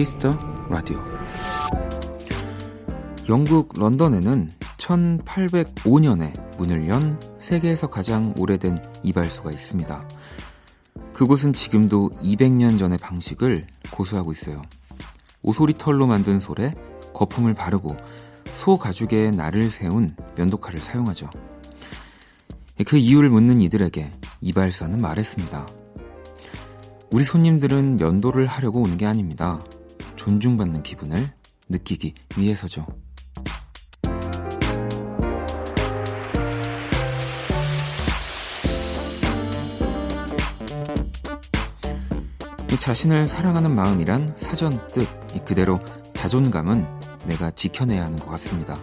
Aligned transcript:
Kiss 0.00 0.19
the 0.19 0.34
Radio 0.70 0.98
영국 3.28 3.78
런던에는 3.78 4.50
1805년에 4.78 6.56
문을 6.56 6.88
연 6.88 7.20
세계에서 7.38 7.88
가장 7.88 8.32
오래된 8.38 8.82
이발소가 9.02 9.50
있습니다. 9.50 10.08
그곳은 11.12 11.52
지금도 11.52 12.12
200년 12.22 12.78
전의 12.78 12.96
방식을 12.96 13.66
고수하고 13.90 14.32
있어요. 14.32 14.62
오소리 15.42 15.74
털로 15.74 16.06
만든 16.06 16.40
솔에 16.40 16.74
거품을 17.12 17.52
바르고 17.52 17.94
소 18.46 18.78
가죽에 18.78 19.30
날을 19.32 19.70
세운 19.70 20.16
면도칼을 20.34 20.78
사용하죠. 20.78 21.28
그 22.86 22.96
이유를 22.96 23.28
묻는 23.28 23.60
이들에게 23.60 24.10
이발사는 24.40 24.98
말했습니다. 24.98 25.66
우리 27.12 27.22
손님들은 27.22 27.96
면도를 27.96 28.46
하려고 28.46 28.80
오는 28.80 28.96
게 28.96 29.04
아닙니다. 29.04 29.60
존중받는 30.20 30.82
기분을 30.82 31.32
느끼기 31.70 32.12
위해서죠. 32.36 32.86
자신을 42.78 43.28
사랑하는 43.28 43.74
마음이란 43.74 44.34
사전 44.38 44.70
뜻, 44.88 45.06
그대로 45.44 45.78
자존감은 46.14 46.86
내가 47.26 47.50
지켜내야 47.50 48.04
하는 48.04 48.18
것 48.18 48.26
같습니다. 48.30 48.74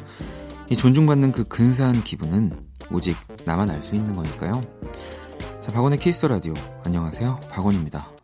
이 0.69 0.75
존중받는 0.75 1.31
그 1.31 1.43
근사한 1.43 2.03
기분은 2.03 2.67
오직 2.91 3.15
나만 3.45 3.69
알 3.69 3.83
수 3.83 3.95
있는 3.95 4.15
거니까요. 4.15 4.63
자, 5.61 5.71
박원의 5.71 5.99
키스 5.99 6.25
라디오. 6.25 6.53
안녕하세요. 6.85 7.39
박원입니다. 7.49 8.16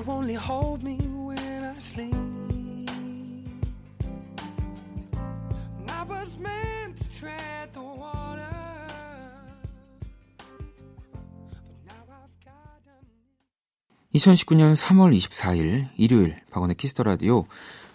You 0.00 0.06
only 0.12 0.34
hold 0.34 0.82
me 0.82 0.96
when 0.96 1.62
I 1.62 1.78
sleep. 1.78 2.14
I 5.88 6.02
was 6.08 6.38
meant 6.38 6.96
to 6.96 7.10
tread 7.10 7.68
the 7.74 7.84
water. 7.84 8.48
2019년 14.14 14.74
3월 14.74 15.14
24일 15.14 15.90
일요일 15.98 16.40
박원의 16.50 16.76
Kiss 16.76 16.91
the 16.91 17.02
Radio 17.02 17.44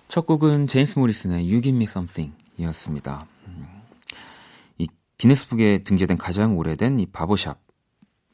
첫 0.08 0.28
곡은 0.28 0.68
제임스 0.68 1.00
모리슨의 1.00 1.50
You 1.50 1.62
Give 1.64 1.76
Me 1.76 1.86
Something이었습니다. 1.86 3.26
이 4.78 4.88
기네스북에 5.18 5.80
등재된 5.80 6.20
가장 6.20 6.56
오래된 6.56 7.00
이 7.00 7.08
barbershop 7.08 7.65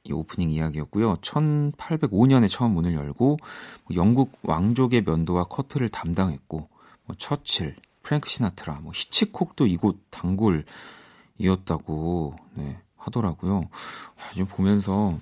이 0.04 0.12
오프닝 0.12 0.50
이야기였고요. 0.50 1.18
1805년에 1.18 2.50
처음 2.50 2.72
문을 2.72 2.94
열고 2.96 3.38
뭐 3.86 3.96
영국 3.96 4.40
왕족의 4.42 5.04
면도와 5.04 5.44
커트를 5.46 5.90
담당했고 5.90 6.68
뭐 7.06 7.16
처칠, 7.18 7.76
프랭크 8.02 8.28
시나트라, 8.28 8.80
뭐 8.82 8.92
히치콕도 8.96 9.68
이곳 9.68 10.00
단골이었다고 10.10 10.66
네, 12.56 12.80
하더라고요. 12.98 13.70
지금 14.34 14.48
보면서 14.48 15.20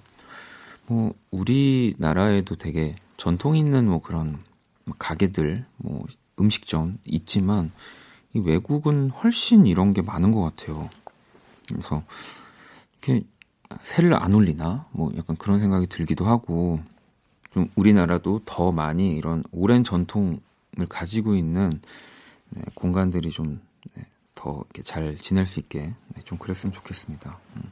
뭐 0.88 1.14
우리나라에도 1.32 2.56
되게 2.56 2.96
전통 3.18 3.58
있는 3.58 3.88
뭐 3.88 4.02
그런 4.02 4.40
가게들, 4.98 5.66
뭐 5.78 6.06
음식점 6.40 6.98
있지만 7.03 7.72
이 8.34 8.40
외국은 8.40 9.09
훨씬 9.09 9.66
이런 9.66 9.94
게 9.94 10.02
많은 10.02 10.32
것 10.32 10.42
같아요. 10.42 10.90
그래서 11.68 12.03
이렇게 13.02 13.26
새를 13.81 14.13
안 14.13 14.34
올리나 14.34 14.88
뭐 14.91 15.12
약간 15.16 15.35
그런 15.38 15.59
생각이 15.59 15.88
들기도 15.88 16.25
하고 16.25 16.80
좀 17.53 17.69
우리나라도 17.75 18.41
더 18.46 18.72
많이 18.72 19.16
이런 19.16 19.44
오랜 19.52 19.84
전통을 19.84 20.40
가지고 20.88 21.35
있는 21.35 21.79
네, 22.50 22.62
공간들이 22.74 23.29
좀더 23.29 23.59
네, 23.96 24.06
이렇게 24.35 24.81
잘 24.81 25.18
지낼 25.18 25.46
수 25.46 25.59
있게 25.59 25.94
네, 26.16 26.22
좀 26.25 26.38
그랬으면 26.38 26.74
좋겠습니다. 26.74 27.40
음. 27.56 27.63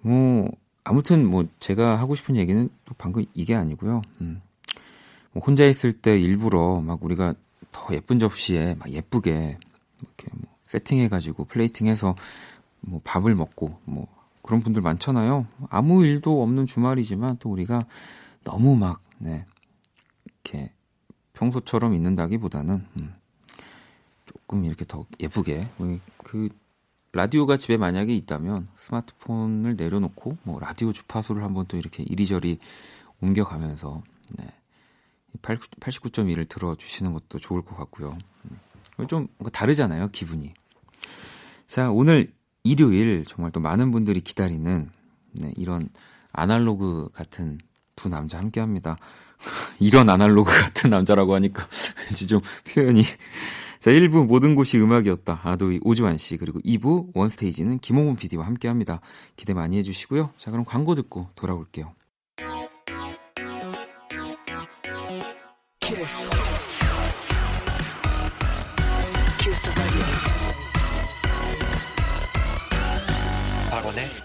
뭐 0.00 0.50
아무튼 0.82 1.28
뭐 1.28 1.46
제가 1.60 1.96
하고 1.98 2.14
싶은 2.14 2.36
얘기는 2.36 2.68
또 2.84 2.94
방금 2.96 3.24
이게 3.34 3.54
아니고요. 3.54 4.02
음. 4.20 4.42
뭐 5.32 5.42
혼자 5.42 5.64
있을 5.66 5.92
때 5.92 6.18
일부러 6.18 6.80
막 6.80 7.02
우리가 7.02 7.34
더 7.72 7.94
예쁜 7.94 8.18
접시에 8.18 8.76
막 8.78 8.90
예쁘게 8.90 9.58
이렇게 10.00 10.26
뭐 10.32 10.54
세팅해가지고 10.66 11.46
플레이팅해서 11.46 12.14
뭐 12.80 13.00
밥을 13.02 13.34
먹고 13.34 13.78
뭐 13.84 14.06
그런 14.44 14.60
분들 14.60 14.82
많잖아요. 14.82 15.46
아무 15.70 16.04
일도 16.04 16.42
없는 16.42 16.66
주말이지만 16.66 17.38
또 17.40 17.50
우리가 17.50 17.86
너무 18.44 18.76
막, 18.76 19.02
네, 19.18 19.46
이렇게 20.26 20.70
평소처럼 21.32 21.94
있는다기보다는, 21.94 22.86
음, 22.98 23.14
조금 24.26 24.64
이렇게 24.66 24.84
더 24.84 25.06
예쁘게, 25.18 25.66
그, 26.18 26.50
라디오가 27.12 27.56
집에 27.56 27.76
만약에 27.78 28.14
있다면 28.14 28.68
스마트폰을 28.76 29.76
내려놓고 29.76 30.36
뭐 30.42 30.58
라디오 30.58 30.92
주파수를 30.92 31.44
한번 31.44 31.64
또 31.66 31.76
이렇게 31.78 32.02
이리저리 32.02 32.58
옮겨가면서, 33.22 34.02
네, 34.36 34.46
89.1을 35.40 36.48
들어주시는 36.48 37.14
것도 37.14 37.38
좋을 37.38 37.62
것 37.62 37.76
같고요. 37.76 38.18
음, 39.00 39.06
좀 39.08 39.26
다르잖아요, 39.52 40.08
기분이. 40.08 40.52
자, 41.66 41.90
오늘 41.90 42.32
일요일 42.64 43.24
정말 43.26 43.52
또 43.52 43.60
많은 43.60 43.90
분들이 43.90 44.20
기다리는 44.20 44.90
네, 45.32 45.52
이런 45.56 45.88
아날로그 46.32 47.10
같은 47.12 47.58
두 47.94 48.08
남자 48.08 48.38
함께 48.38 48.60
합니다. 48.60 48.96
이런 49.78 50.08
아날로그 50.08 50.50
같은 50.50 50.90
남자라고 50.90 51.34
하니까 51.34 51.68
왠지 52.08 52.26
좀 52.26 52.40
표현이. 52.72 53.04
자, 53.78 53.90
1부 53.90 54.26
모든 54.26 54.54
곳이 54.54 54.78
음악이었다. 54.80 55.40
아도이 55.44 55.80
오주환 55.82 56.16
씨. 56.16 56.38
그리고 56.38 56.58
2부 56.60 57.10
원스테이지는 57.14 57.80
김홍훈 57.80 58.16
PD와 58.16 58.46
함께 58.46 58.66
합니다. 58.66 59.00
기대 59.36 59.52
많이 59.52 59.76
해주시고요. 59.76 60.30
자, 60.38 60.50
그럼 60.50 60.64
광고 60.64 60.94
듣고 60.94 61.28
돌아올게요. 61.34 61.94
키스. 65.80 66.43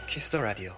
키스 0.09 0.31
더 0.31 0.41
라디오. 0.41 0.73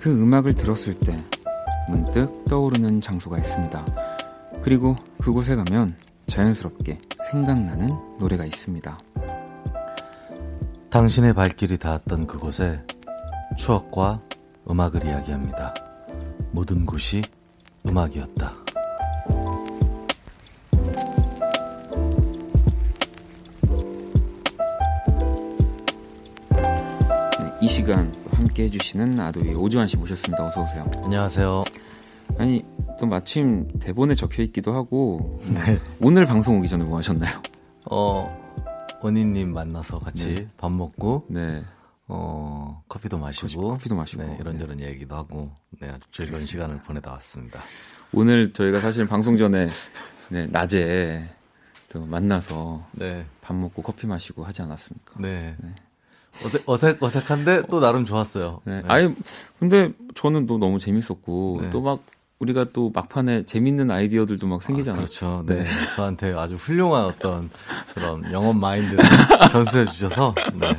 그 0.00 0.22
음악을 0.22 0.54
들었을 0.54 0.94
때 0.94 1.22
문득 1.88 2.44
떠오르는 2.44 3.00
장소가 3.00 3.38
있습니다. 3.38 3.86
그리고 4.62 4.96
그곳에 5.18 5.56
가면 5.56 5.96
자연스럽게 6.26 6.98
생각나는 7.30 7.90
노래가 8.18 8.44
있습니다. 8.44 8.98
당신의 10.90 11.34
발길이 11.34 11.78
닿았던 11.78 12.26
그곳에 12.26 12.82
추억과 13.56 14.20
음악을 14.70 15.04
이야기합니다. 15.04 15.74
모든 16.52 16.84
곳이 16.84 17.22
음악이었다. 17.86 18.52
네, 27.38 27.52
이 27.62 27.68
시간 27.68 28.12
함께 28.38 28.64
해주시는 28.64 29.18
아도이 29.18 29.52
오주환 29.54 29.88
씨 29.88 29.96
모셨습니다. 29.96 30.46
어서 30.46 30.62
오세요. 30.62 30.88
안녕하세요. 31.02 31.64
아니 32.38 32.64
또 32.96 33.04
마침 33.06 33.66
대본에 33.80 34.14
적혀 34.14 34.44
있기도 34.44 34.72
하고 34.72 35.40
네. 35.52 35.76
오늘 36.00 36.24
방송 36.24 36.56
오기 36.58 36.68
전에 36.68 36.84
뭐 36.84 36.98
하셨나요? 36.98 37.42
어 37.90 38.30
원희님 39.02 39.52
만나서 39.52 39.98
같이 39.98 40.34
네. 40.36 40.48
밥 40.56 40.70
먹고 40.70 41.26
네. 41.28 41.64
어, 42.06 42.80
커피도 42.88 43.18
마시고 43.18 43.70
커피도 43.70 43.96
마시고 43.96 44.22
네, 44.22 44.36
이런저런 44.40 44.76
네. 44.76 44.86
얘기도 44.86 45.16
하고 45.16 45.50
네, 45.80 45.88
아주 45.88 46.06
즐거운 46.12 46.34
그렇습니다. 46.38 46.46
시간을 46.46 46.82
보내다 46.84 47.10
왔습니다. 47.14 47.60
오늘 48.12 48.52
저희가 48.52 48.78
사실 48.78 49.08
방송 49.08 49.36
전에 49.36 49.68
네, 50.28 50.46
낮에 50.46 51.28
또 51.88 52.06
만나서 52.06 52.86
네. 52.92 53.24
밥 53.42 53.54
먹고 53.56 53.82
커피 53.82 54.06
마시고 54.06 54.44
하지 54.44 54.62
않았습니까? 54.62 55.14
네. 55.18 55.56
네. 56.40 56.46
어색, 56.46 56.62
어색, 56.68 57.02
어색 57.02 57.30
한데 57.30 57.62
또 57.70 57.80
나름 57.80 58.04
좋았어요. 58.04 58.60
네. 58.64 58.82
네. 58.82 58.88
아니, 58.88 59.14
근데 59.58 59.92
저는 60.14 60.46
또 60.46 60.58
너무 60.58 60.78
재밌었고, 60.78 61.60
네. 61.62 61.70
또막 61.70 62.02
우리가 62.38 62.66
또 62.72 62.90
막판에 62.94 63.44
재밌는 63.46 63.90
아이디어들도 63.90 64.46
막 64.46 64.62
생기잖아요. 64.62 65.00
아, 65.00 65.04
그렇죠. 65.04 65.44
네. 65.46 65.62
네. 65.62 65.64
저한테 65.96 66.32
아주 66.36 66.54
훌륭한 66.54 67.04
어떤 67.04 67.50
그런 67.94 68.32
영업 68.32 68.56
마인드를 68.56 68.98
전수해 69.50 69.84
주셔서, 69.84 70.34
네. 70.54 70.76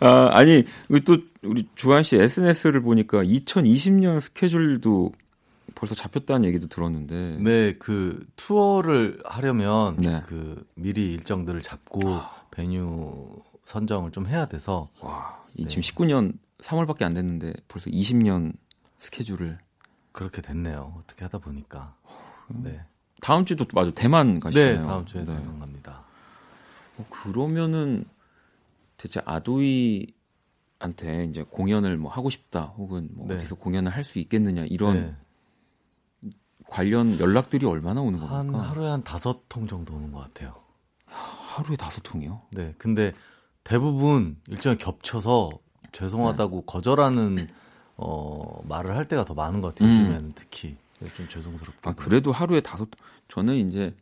아, 0.00 0.30
아니, 0.32 0.64
또 1.04 1.18
우리 1.42 1.68
주한 1.74 2.02
씨 2.02 2.16
SNS를 2.16 2.80
보니까 2.80 3.22
2020년 3.22 4.20
스케줄도 4.20 5.12
벌써 5.74 5.94
잡혔다는 5.94 6.48
얘기도 6.48 6.66
들었는데. 6.66 7.38
네, 7.40 7.74
그 7.78 8.24
투어를 8.36 9.20
하려면 9.24 9.96
네. 9.98 10.22
그 10.26 10.64
미리 10.74 11.12
일정들을 11.12 11.60
잡고 11.60 12.00
아. 12.08 12.30
베뉴 12.50 13.28
선정을 13.68 14.12
좀 14.12 14.26
해야 14.26 14.46
돼서. 14.46 14.88
와, 15.02 15.44
네. 15.56 15.66
지금 15.66 15.82
19년 15.82 16.38
3월밖에 16.60 17.02
안 17.02 17.12
됐는데 17.12 17.52
벌써 17.68 17.90
20년 17.90 18.54
스케줄을 18.98 19.58
그렇게 20.12 20.40
됐네요. 20.40 20.94
어떻게 20.98 21.24
하다 21.24 21.38
보니까. 21.38 21.94
음. 22.50 22.62
네. 22.64 22.82
다음 23.20 23.44
주도 23.44 23.66
맞아 23.74 23.90
대만 23.92 24.40
가시나요? 24.40 24.80
네, 24.80 24.82
다음 24.82 25.04
주에 25.04 25.20
네. 25.20 25.26
대만 25.36 25.58
갑니다. 25.58 26.04
어, 26.96 27.04
그러면은 27.10 28.04
대체 28.96 29.20
아도이한테 29.26 30.14
이제 31.28 31.42
공연을 31.48 31.98
뭐 31.98 32.10
하고 32.10 32.30
싶다 32.30 32.72
혹은 32.76 33.10
뭐 33.12 33.26
네. 33.28 33.34
어디서 33.34 33.56
공연을 33.56 33.92
할 33.92 34.02
수 34.02 34.18
있겠느냐 34.18 34.64
이런 34.64 35.16
네. 36.22 36.30
관련 36.68 37.18
연락들이 37.20 37.66
얼마나 37.66 38.00
오는 38.00 38.18
겁니까? 38.18 38.38
한 38.38 38.54
하루에 38.54 38.88
한 38.88 39.02
다섯 39.04 39.46
통 39.48 39.66
정도 39.68 39.94
오는 39.94 40.10
것 40.10 40.20
같아요. 40.20 40.54
하루에 41.06 41.76
다섯 41.76 42.00
통이요? 42.02 42.42
네, 42.52 42.74
근데 42.78 43.12
대부분 43.68 44.36
일정이 44.48 44.78
겹쳐서 44.78 45.50
죄송하다고 45.92 46.56
네. 46.56 46.62
거절하는 46.66 47.48
어, 47.98 48.62
말을 48.66 48.96
할 48.96 49.04
때가 49.04 49.26
더 49.26 49.34
많은 49.34 49.60
것 49.60 49.74
같아요. 49.74 49.90
음. 49.90 49.94
요즘에는 49.94 50.32
특히 50.34 50.74
좀 51.14 51.28
죄송스럽게. 51.28 51.78
아 51.82 51.92
그래도 51.92 52.32
하루에 52.32 52.62
다섯 52.62 52.88
저는 53.28 53.68
이제 53.68 53.94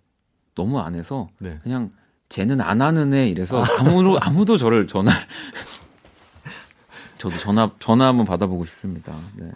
너무 0.54 0.78
안 0.78 0.94
해서 0.94 1.26
네. 1.40 1.58
그냥 1.64 1.90
쟤는 2.28 2.60
안 2.60 2.80
하는 2.80 3.12
애 3.12 3.28
이래서 3.28 3.60
아무도 3.80 4.16
아무도 4.22 4.56
저를 4.56 4.86
전화 4.86 5.10
저도 7.18 7.36
전화 7.38 7.68
전화 7.80 8.06
한번 8.06 8.24
받아보고 8.24 8.66
싶습니다. 8.66 9.20
네. 9.34 9.50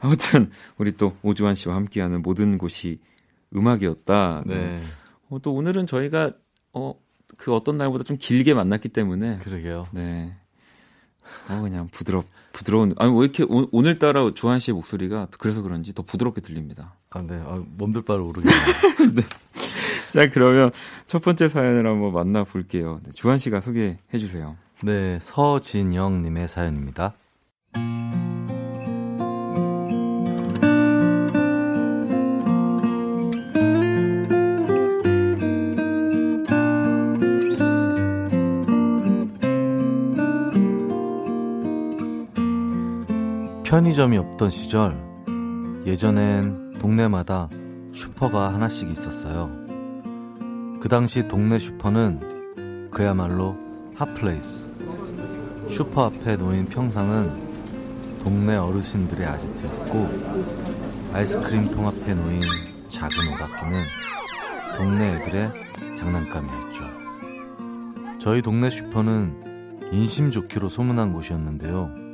아무튼 0.00 0.50
우리 0.78 0.92
또 0.92 1.14
오주환 1.22 1.56
씨와 1.56 1.74
함께하는 1.74 2.22
모든 2.22 2.56
곳이 2.56 3.00
음악이었다. 3.54 4.44
네. 4.46 4.54
네. 4.54 4.80
어, 5.28 5.38
또 5.40 5.52
오늘은 5.52 5.86
저희가 5.86 6.32
어, 6.72 6.94
그 7.36 7.54
어떤 7.54 7.78
날보다 7.78 8.04
좀 8.04 8.16
길게 8.18 8.54
만났기 8.54 8.88
때문에 8.88 9.38
그러게요. 9.38 9.86
네. 9.92 10.34
어 11.50 11.60
그냥 11.60 11.88
부드럽 11.88 12.24
부드러운 12.52 12.94
아니 12.96 13.12
왜 13.12 13.18
이렇게 13.18 13.42
오, 13.42 13.68
오늘따라 13.70 14.32
조한 14.34 14.58
씨의 14.58 14.74
목소리가 14.74 15.28
그래서 15.38 15.60
그런지 15.62 15.92
더 15.92 16.02
부드럽게 16.02 16.40
들립니다. 16.40 16.94
아 17.10 17.22
네. 17.22 17.34
아, 17.34 17.62
몸둘 17.76 18.02
바를 18.02 18.22
모르겠네요. 18.22 18.56
네. 19.14 19.22
자, 20.10 20.28
그러면 20.30 20.70
첫 21.06 21.22
번째 21.22 21.48
사연을 21.48 21.86
한번 21.86 22.12
만나 22.12 22.44
볼게요. 22.44 23.00
네, 23.04 23.10
주한 23.12 23.38
씨가 23.38 23.60
소개해 23.60 23.98
주세요. 24.18 24.56
네, 24.82 25.18
서진영 25.20 26.22
님의 26.22 26.48
사연입니다. 26.48 27.14
편의점이 43.68 44.16
없던 44.16 44.48
시절 44.48 44.96
예전엔 45.84 46.78
동네마다 46.78 47.50
슈퍼가 47.92 48.54
하나씩 48.54 48.90
있었어요. 48.90 49.50
그 50.80 50.88
당시 50.88 51.28
동네 51.28 51.58
슈퍼는 51.58 52.88
그야말로 52.90 53.58
hot 53.94 54.19
place. 54.19 54.70
슈퍼 55.68 56.06
앞에 56.06 56.38
놓인 56.38 56.64
평상은 56.64 57.30
동네 58.24 58.56
어르신들의 58.56 59.26
아지트였고 59.26 60.08
아이스크림 61.12 61.70
통 61.70 61.88
앞에 61.88 62.14
놓인 62.14 62.40
작은 62.88 63.34
오락기는 63.34 63.82
동네 64.78 65.14
애들의 65.16 65.50
장난감이었죠. 65.94 66.84
저희 68.18 68.40
동네 68.40 68.70
슈퍼는 68.70 69.90
인심 69.92 70.30
좋기로 70.30 70.70
소문난 70.70 71.12
곳이었는데요. 71.12 72.07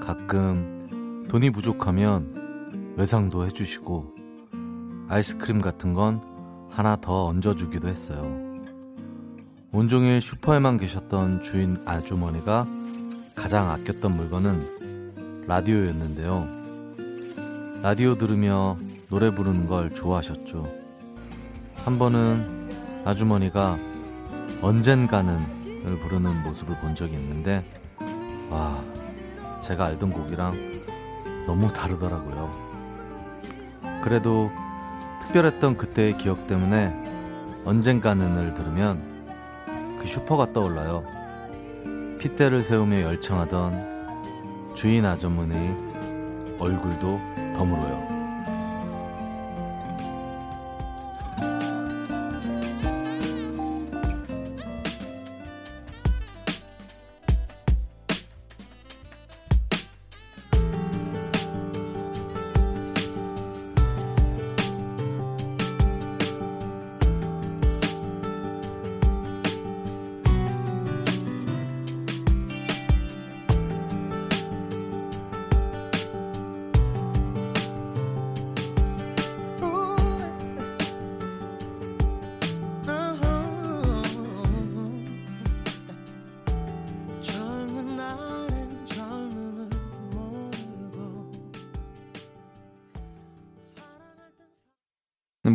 가끔 0.00 1.26
돈이 1.28 1.50
부족하면 1.50 2.94
외상도 2.96 3.44
해주시고 3.46 4.14
아이스크림 5.08 5.60
같은 5.60 5.92
건 5.92 6.20
하나 6.70 6.96
더 6.96 7.26
얹어주기도 7.26 7.88
했어요. 7.88 8.46
온종일 9.72 10.20
슈퍼에만 10.20 10.78
계셨던 10.78 11.42
주인 11.42 11.76
아주머니가 11.84 12.66
가장 13.34 13.70
아꼈던 13.70 14.16
물건은 14.16 15.44
라디오였는데요. 15.46 16.48
라디오 17.82 18.14
들으며 18.16 18.78
노래 19.08 19.30
부르는 19.30 19.66
걸 19.66 19.92
좋아하셨죠. 19.92 20.66
한 21.84 21.98
번은 21.98 22.68
아주머니가 23.04 23.78
언젠가는을 24.62 25.98
부르는 26.00 26.42
모습을 26.44 26.74
본 26.80 26.94
적이 26.94 27.14
있는데, 27.14 27.62
와, 28.50 28.82
제가 29.66 29.86
알던 29.86 30.12
곡이랑 30.12 30.54
너무 31.44 31.72
다르더라고요. 31.72 32.48
그래도 34.00 34.52
특별했던 35.22 35.76
그때의 35.76 36.16
기억 36.18 36.46
때문에 36.46 36.94
언젠가는을 37.64 38.54
들으면 38.54 39.02
그 39.98 40.06
슈퍼가 40.06 40.52
떠올라요. 40.52 41.02
핏대를 42.20 42.62
세우며 42.62 43.00
열창하던 43.00 44.74
주인 44.76 45.04
아주머니 45.04 45.74
얼굴도 46.60 47.20
덤으로요. 47.56 48.15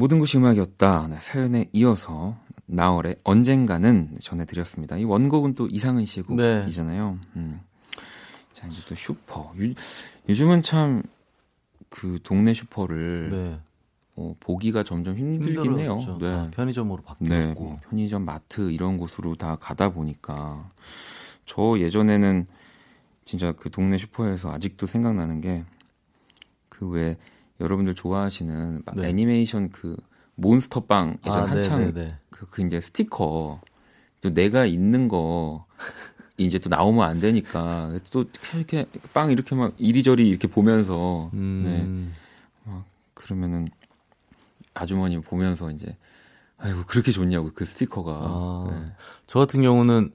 모든 0.01 0.19
것이 0.19 0.37
음악이었다. 0.37 1.07
네, 1.09 1.17
사연에 1.21 1.69
이어서 1.73 2.37
나얼의 2.65 3.17
언젠가는 3.23 4.17
전해드렸습니다. 4.19 4.97
이 4.97 5.03
원곡은 5.03 5.55
또 5.55 5.67
이상은 5.67 6.05
씨의 6.05 6.23
곡이잖아요. 6.25 7.19
네. 7.35 7.41
음. 7.41 7.61
자 8.51 8.67
이제 8.67 8.81
또 8.87 8.95
슈퍼. 8.95 9.41
요, 9.41 9.73
요즘은 10.27 10.61
참 10.61 11.03
그 11.91 12.19
동네 12.23 12.53
슈퍼를 12.53 13.29
네. 13.29 13.59
어, 14.15 14.33
보기가 14.39 14.83
점점 14.83 15.17
힘들긴 15.17 15.77
해요. 15.77 16.17
네. 16.19 16.49
편의점으로 16.51 17.03
바뀌고 17.03 17.29
네, 17.29 17.53
뭐 17.53 17.79
편의점, 17.89 18.23
마트 18.25 18.71
이런 18.71 18.97
곳으로 18.97 19.35
다 19.35 19.57
가다 19.57 19.89
보니까 19.89 20.71
저 21.45 21.77
예전에는 21.77 22.47
진짜 23.25 23.51
그 23.51 23.69
동네 23.69 23.97
슈퍼에서 23.97 24.51
아직도 24.51 24.87
생각나는 24.87 25.41
게 25.41 25.65
그왜 26.69 27.17
여러분들 27.61 27.95
좋아하시는 27.95 28.83
네. 28.97 29.09
애니메이션 29.09 29.69
그 29.69 29.95
몬스터 30.35 30.85
빵 30.85 31.17
예전 31.25 31.43
아, 31.43 31.45
한창 31.45 31.93
그, 32.29 32.47
그 32.49 32.65
이제 32.65 32.81
스티커 32.81 33.61
또 34.21 34.33
내가 34.33 34.65
있는 34.65 35.07
거 35.07 35.65
이제 36.37 36.57
또 36.57 36.69
나오면 36.69 37.07
안 37.07 37.19
되니까 37.19 37.97
또 38.11 38.25
이렇게 38.55 38.85
빵 39.13 39.31
이렇게 39.31 39.55
막 39.55 39.73
이리저리 39.77 40.27
이렇게 40.27 40.47
보면서 40.47 41.29
음. 41.33 42.13
네. 42.65 42.71
막 42.71 42.85
그러면은 43.13 43.69
아주머니 44.73 45.19
보면서 45.21 45.69
이제 45.71 45.95
아이고 46.57 46.83
그렇게 46.85 47.11
좋냐고 47.11 47.51
그 47.53 47.65
스티커가. 47.65 48.11
아, 48.11 48.67
네. 48.71 48.93
저 49.27 49.39
같은 49.39 49.61
경우는 49.61 50.11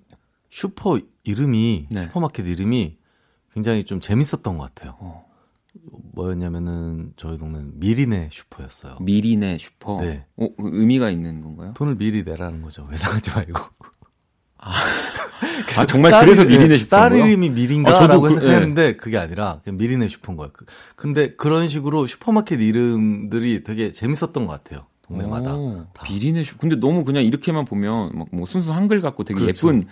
슈퍼 0.50 0.98
이름이 1.24 1.88
네. 1.90 2.04
슈퍼마켓 2.04 2.46
이름이 2.46 2.96
굉장히 3.52 3.84
좀 3.84 4.00
재밌었던 4.00 4.58
것 4.58 4.74
같아요. 4.74 4.96
어. 4.98 5.25
뭐였냐면은 6.14 7.12
저희 7.16 7.38
동네는 7.38 7.72
미리네 7.80 8.30
슈퍼였어요. 8.32 8.96
미리네 9.00 9.58
슈퍼. 9.58 10.00
네. 10.02 10.24
어, 10.36 10.48
그 10.56 10.70
의미가 10.72 11.10
있는 11.10 11.40
건가요? 11.42 11.72
돈을 11.76 11.96
미리 11.96 12.22
내라는 12.24 12.62
거죠. 12.62 12.88
외상하지 12.90 13.30
말고. 13.30 13.60
아, 14.58 14.70
아 15.78 15.86
정말 15.86 16.10
딸이, 16.12 16.26
그래서 16.26 16.44
미리네 16.44 16.78
슈퍼. 16.78 16.96
딸 16.96 17.12
이름이 17.16 17.50
미린가라고 17.50 18.26
아, 18.26 18.28
해석했는데 18.30 18.92
그, 18.96 19.04
그게 19.04 19.18
아니라 19.18 19.60
그냥 19.64 19.76
미리네 19.76 20.08
슈퍼인 20.08 20.36
거예요. 20.36 20.50
그, 20.52 20.64
근데 20.96 21.34
그런 21.36 21.68
식으로 21.68 22.06
슈퍼마켓 22.06 22.60
이름들이 22.60 23.62
되게 23.64 23.92
재밌었던 23.92 24.46
것 24.46 24.48
같아요. 24.48 24.86
동네마다. 25.02 25.54
오, 25.54 25.86
미리네 26.08 26.44
슈퍼. 26.44 26.60
근데 26.60 26.76
너무 26.76 27.04
그냥 27.04 27.24
이렇게만 27.24 27.64
보면 27.64 28.10
막 28.18 28.26
뭐 28.32 28.46
순수 28.46 28.72
한글 28.72 29.00
같고 29.00 29.24
되게 29.24 29.38
그렇죠. 29.40 29.68
예쁜 29.68 29.86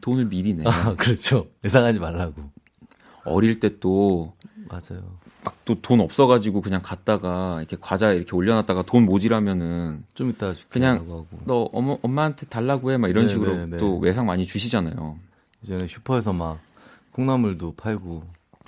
돈을 0.00 0.26
미리 0.26 0.54
내. 0.54 0.64
아, 0.68 0.94
그렇죠. 0.96 1.46
예상하지 1.64 1.98
말라고. 1.98 2.50
어릴 3.24 3.60
때 3.60 3.78
또 3.80 4.34
맞아요. 4.68 5.02
막또돈 5.44 6.00
없어가지고 6.00 6.60
그냥 6.62 6.80
갔다가 6.82 7.58
이렇게 7.60 7.76
과자 7.80 8.12
이렇게 8.12 8.34
올려놨다가 8.36 8.82
돈 8.82 9.04
모지라면은 9.04 10.04
좀 10.14 10.30
이따 10.30 10.52
그냥 10.68 10.96
하고. 10.96 11.26
너 11.44 11.68
엄마 11.72 11.96
엄마한테 12.02 12.46
달라고 12.46 12.92
해 12.92 12.98
막 12.98 13.08
이런 13.08 13.26
네, 13.26 13.32
식으로 13.32 13.54
네, 13.54 13.66
네. 13.66 13.76
또 13.78 13.98
외상 13.98 14.26
많이 14.26 14.46
주시잖아요. 14.46 15.18
이제는 15.62 15.86
슈퍼에서 15.86 16.32
막 16.32 16.58
콩나물도 17.12 17.74
팔고. 17.76 18.22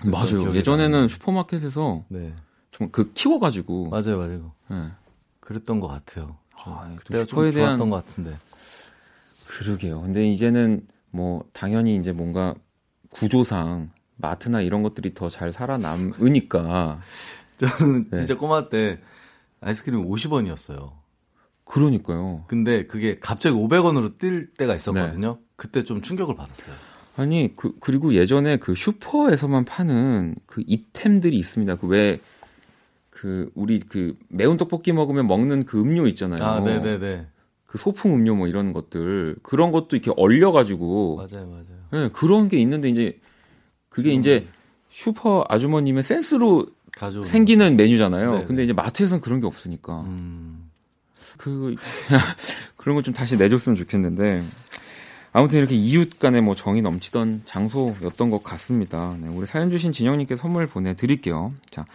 맞아요. 0.05 0.55
예전에는 0.55 1.09
슈퍼마켓에서 1.09 2.05
네. 2.09 2.33
좀그 2.71 3.13
키워가지고 3.13 3.91
맞아요, 3.91 4.17
맞아요. 4.19 4.53
네. 4.69 4.89
그랬던 5.41 5.81
것 5.81 5.89
같아요. 5.89 6.37
아, 6.57 6.95
그때가 6.97 7.25
슈퍼에 7.27 7.51
좀 7.53 7.63
좋았던 7.63 7.91
것 7.91 8.05
같은데. 8.05 8.37
그러게요. 9.47 10.01
근데 10.03 10.31
이제는 10.31 10.87
뭐 11.11 11.45
당연히 11.53 11.97
이제 11.97 12.13
뭔가 12.13 12.55
구조상 13.11 13.91
마트나 14.21 14.61
이런 14.61 14.83
것들이 14.83 15.15
더 15.15 15.29
잘 15.29 15.53
살아남으니까 15.53 17.01
저는 17.59 18.11
네. 18.11 18.17
진짜 18.19 18.37
꼬마 18.37 18.69
때 18.69 18.99
아이스크림 19.61 20.07
50원이었어요. 20.09 20.93
그러니까요. 21.65 22.45
근데 22.49 22.87
그게 22.87 23.19
갑자기 23.21 23.55
500원으로 23.57 24.19
뛸 24.19 24.53
때가 24.57 24.75
있었거든요. 24.75 25.35
네. 25.39 25.45
그때 25.57 25.85
좀 25.85 26.01
충격을 26.03 26.35
받았어요. 26.35 26.75
아니 27.17 27.55
그 27.55 27.75
그리고 27.81 28.15
예전에 28.15 28.57
그 28.57 28.75
슈퍼에서만 28.75 29.65
파는 29.67 30.37
그 30.47 30.63
이템들이 30.67 31.39
있습니다. 31.39 31.77
그 31.77 31.87
왜 31.89 32.21
그 33.21 33.51
우리 33.55 33.81
그 33.81 34.17
매운 34.29 34.57
떡볶이 34.57 34.93
먹으면 34.93 35.27
먹는 35.27 35.67
그 35.67 35.79
음료 35.79 36.07
있잖아요. 36.07 36.43
아, 36.43 36.61
네, 36.61 36.81
네, 36.81 36.99
네. 36.99 37.27
그 37.67 37.77
소풍 37.77 38.15
음료 38.15 38.35
뭐 38.35 38.49
이런 38.49 38.73
것들 38.73 39.37
그런 39.43 39.73
것도 39.73 39.97
이렇게 39.97 40.11
얼려가지고 40.17 41.17
맞아요, 41.17 41.47
맞아요. 41.47 41.65
네, 41.93 42.09
그런 42.15 42.49
게 42.49 42.57
있는데 42.59 42.89
이제 42.89 43.21
그게 43.91 44.13
이제 44.13 44.49
슈퍼 44.89 45.45
아주머님의 45.49 46.03
센스로 46.03 46.67
가져 46.93 47.23
생기는 47.23 47.77
메뉴잖아요. 47.77 48.33
네네. 48.33 48.47
근데 48.47 48.65
이제 48.65 48.73
마트에서는 48.73 49.21
그런 49.21 49.41
게 49.41 49.47
없으니까 49.47 50.01
음. 50.03 50.71
그 51.37 51.75
그런 52.77 52.97
거좀 52.97 53.13
다시 53.13 53.37
내줬으면 53.37 53.77
좋겠는데 53.77 54.43
아무튼 55.33 55.59
이렇게 55.61 55.75
이웃 55.75 56.19
간에 56.19 56.41
뭐 56.41 56.55
정이 56.55 56.83
넘치던 56.83 57.43
장소였던 57.45 58.31
것 58.31 58.43
같습니다. 58.43 59.17
네, 59.21 59.29
우리 59.29 59.47
사연 59.47 59.71
주신 59.71 59.93
진영님께 59.93 60.37
선물 60.37 60.67
보내드릴게요. 60.67 61.53
자, 61.71 61.87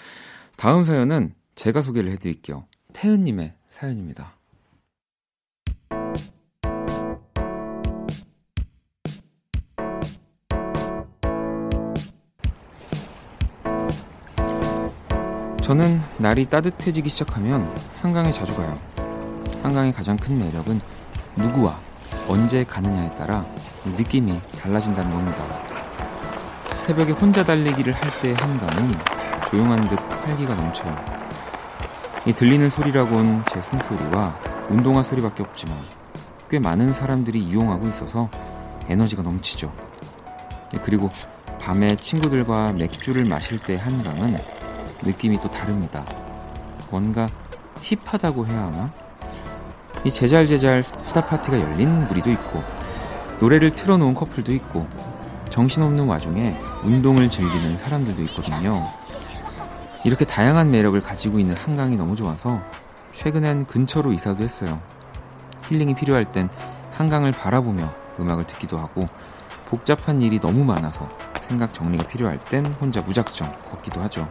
다음 0.55 0.85
사연은 0.85 1.33
제가 1.55 1.81
소개를 1.81 2.11
해드릴게요. 2.11 2.65
태은님의 2.93 3.53
사연입니다. 3.69 4.34
저는 15.65 15.99
날이 16.19 16.45
따뜻해지기 16.45 17.09
시작하면 17.09 17.75
한강에 17.99 18.31
자주 18.31 18.53
가요. 18.53 18.77
한강의 19.63 19.93
가장 19.93 20.15
큰 20.15 20.37
매력은 20.37 20.79
누구와 21.37 21.79
언제 22.27 22.63
가느냐에 22.63 23.15
따라 23.15 23.43
느낌이 23.83 24.39
달라진다는 24.61 25.09
겁니다. 25.11 25.43
새벽에 26.81 27.13
혼자 27.13 27.43
달리기를 27.43 27.93
할 27.93 28.11
때 28.21 28.35
한강은 28.35 28.91
조용한 29.49 29.87
듯 29.87 29.97
활기가 30.23 30.53
넘쳐요. 30.53 30.95
이 32.27 32.33
들리는 32.33 32.69
소리라곤 32.69 33.45
제 33.51 33.59
숨소리와 33.59 34.39
운동화 34.69 35.01
소리밖에 35.01 35.41
없지만 35.41 35.75
꽤 36.47 36.59
많은 36.59 36.93
사람들이 36.93 37.39
이용하고 37.39 37.87
있어서 37.87 38.29
에너지가 38.87 39.23
넘치죠. 39.23 39.73
그리고 40.83 41.09
밤에 41.59 41.95
친구들과 41.95 42.73
맥주를 42.73 43.25
마실 43.25 43.57
때 43.57 43.77
한강은 43.77 44.37
느낌이 45.03 45.39
또 45.41 45.49
다릅니다. 45.49 46.05
뭔가 46.89 47.27
힙하다고 47.81 48.47
해야 48.47 48.63
하나? 48.63 48.91
이 50.03 50.11
제잘제잘 50.11 50.83
수다 51.01 51.25
파티가 51.25 51.59
열린 51.59 52.05
무리도 52.07 52.29
있고 52.31 52.63
노래를 53.39 53.71
틀어놓은 53.71 54.13
커플도 54.13 54.53
있고 54.53 54.87
정신없는 55.49 56.05
와중에 56.05 56.57
운동을 56.83 57.29
즐기는 57.29 57.77
사람들도 57.77 58.21
있거든요. 58.23 58.87
이렇게 60.03 60.25
다양한 60.25 60.69
매력을 60.69 60.99
가지고 61.01 61.39
있는 61.39 61.55
한강이 61.55 61.95
너무 61.95 62.15
좋아서 62.15 62.61
최근엔 63.11 63.65
근처로 63.65 64.13
이사도 64.13 64.43
했어요. 64.43 64.79
힐링이 65.67 65.95
필요할 65.95 66.31
땐 66.31 66.49
한강을 66.91 67.31
바라보며 67.31 67.91
음악을 68.19 68.45
듣기도 68.45 68.77
하고 68.77 69.07
복잡한 69.65 70.21
일이 70.21 70.39
너무 70.39 70.63
많아서 70.63 71.09
생각 71.41 71.73
정리가 71.73 72.07
필요할 72.07 72.39
땐 72.45 72.65
혼자 72.79 73.01
무작정 73.01 73.51
걷기도 73.71 74.01
하죠. 74.01 74.29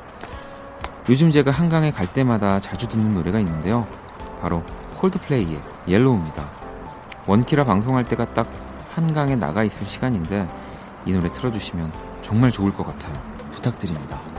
요즘 1.11 1.31
제가 1.31 1.51
한강에 1.51 1.91
갈 1.91 2.11
때마다 2.11 2.61
자주 2.61 2.89
듣는 2.89 3.13
노래가 3.13 3.39
있는데요. 3.41 3.87
바로 4.41 4.63
콜드플레이의 4.97 5.61
옐로우입니다. 5.87 6.51
원키라 7.27 7.65
방송할 7.65 8.07
때가 8.07 8.25
딱 8.33 8.49
한강에 8.95 9.37
나가 9.37 9.65
있을 9.65 9.87
시간인데 9.87 10.49
이 11.05 11.13
노래 11.13 11.31
틀어주시면 11.31 11.93
정말 12.23 12.51
좋을 12.51 12.73
것 12.73 12.87
같아요. 12.87 13.15
부탁드립니다. 13.53 14.34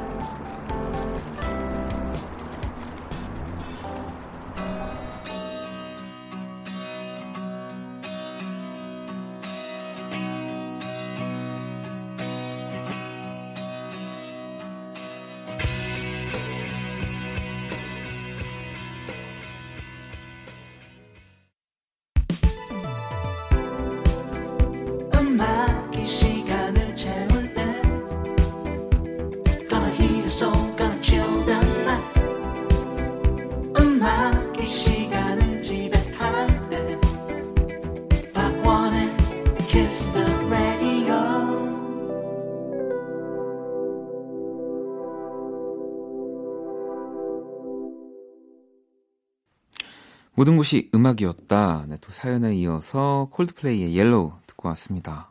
모든 50.45 50.57
것이 50.57 50.91
음악이었다. 50.93 51.87
네, 51.89 51.97
또 52.01 52.11
사연에 52.11 52.55
이어서 52.55 53.29
Coldplay의 53.31 53.95
Yellow 53.95 54.33
듣고 54.45 54.67
왔습니다. 54.69 55.27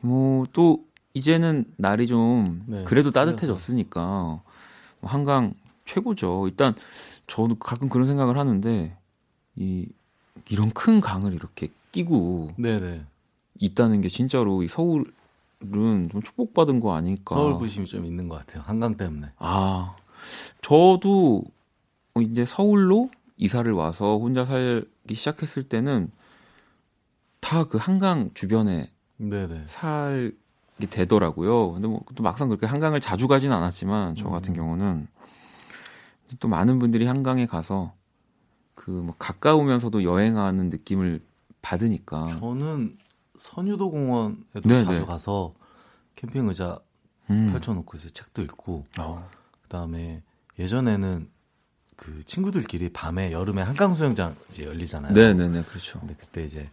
뭐 0.00 0.46
또 0.52 0.84
이제는 1.12 1.64
날이 1.76 2.06
좀 2.06 2.62
네, 2.66 2.84
그래도 2.84 3.10
따뜻해졌으니까 3.10 4.00
뭐 4.00 4.42
한강 5.02 5.54
최고죠. 5.86 6.46
일단 6.46 6.76
저도 7.26 7.56
가끔 7.56 7.88
그런 7.88 8.06
생각을 8.06 8.38
하는데 8.38 8.96
이 9.56 9.88
이런 10.48 10.70
큰 10.70 11.00
강을 11.00 11.34
이렇게 11.34 11.68
끼고 11.90 12.52
네네. 12.58 13.04
있다는 13.58 14.02
게 14.02 14.08
진짜로 14.08 14.62
이 14.62 14.68
서울은 14.68 15.04
좀 16.12 16.22
축복받은 16.22 16.78
거 16.78 16.94
아닐까. 16.94 17.34
서울 17.34 17.58
부심이 17.58 17.88
좀 17.88 18.04
있는 18.04 18.28
것 18.28 18.36
같아요. 18.36 18.62
한강 18.64 18.96
때문에. 18.96 19.32
아 19.38 19.96
저도 20.62 21.42
이제 22.20 22.44
서울로 22.44 23.10
이사를 23.38 23.70
와서 23.72 24.18
혼자 24.18 24.44
살기 24.44 25.14
시작했을 25.14 25.62
때는 25.68 26.10
다 27.40 27.64
그 27.64 27.78
한강 27.78 28.30
주변에 28.34 28.90
네네. 29.16 29.64
살게 29.66 30.86
되더라고요. 30.90 31.72
근데 31.72 31.88
뭐 31.88 32.00
또 32.14 32.22
막상 32.22 32.48
그렇게 32.48 32.66
한강을 32.66 33.00
자주 33.00 33.28
가진 33.28 33.52
않았지만 33.52 34.16
저 34.16 34.28
같은 34.28 34.52
음. 34.52 34.56
경우는 34.56 35.06
또 36.40 36.48
많은 36.48 36.78
분들이 36.78 37.06
한강에 37.06 37.46
가서 37.46 37.94
그 38.74 38.90
뭐 38.90 39.14
가까우면서도 39.18 40.02
여행하는 40.04 40.68
느낌을 40.70 41.20
받으니까 41.62 42.26
저는 42.38 42.96
선유도 43.38 43.90
공원에도 43.90 44.60
네네. 44.68 44.84
자주 44.84 45.06
가서 45.06 45.54
캠핑 46.16 46.48
의자 46.48 46.78
음. 47.30 47.50
펼쳐놓고 47.52 47.96
이제 47.96 48.10
책도 48.10 48.42
읽고 48.42 48.86
어. 48.98 49.28
그다음에 49.62 50.22
예전에는 50.58 51.28
그 51.98 52.22
친구들끼리 52.24 52.90
밤에 52.90 53.32
여름에 53.32 53.60
한강 53.60 53.94
수영장 53.96 54.34
이제 54.50 54.64
열리잖아요. 54.64 55.12
네 55.14 55.34
네 55.34 55.48
네 55.48 55.62
그렇죠. 55.64 55.98
근데 55.98 56.14
그때 56.18 56.44
이제 56.44 56.70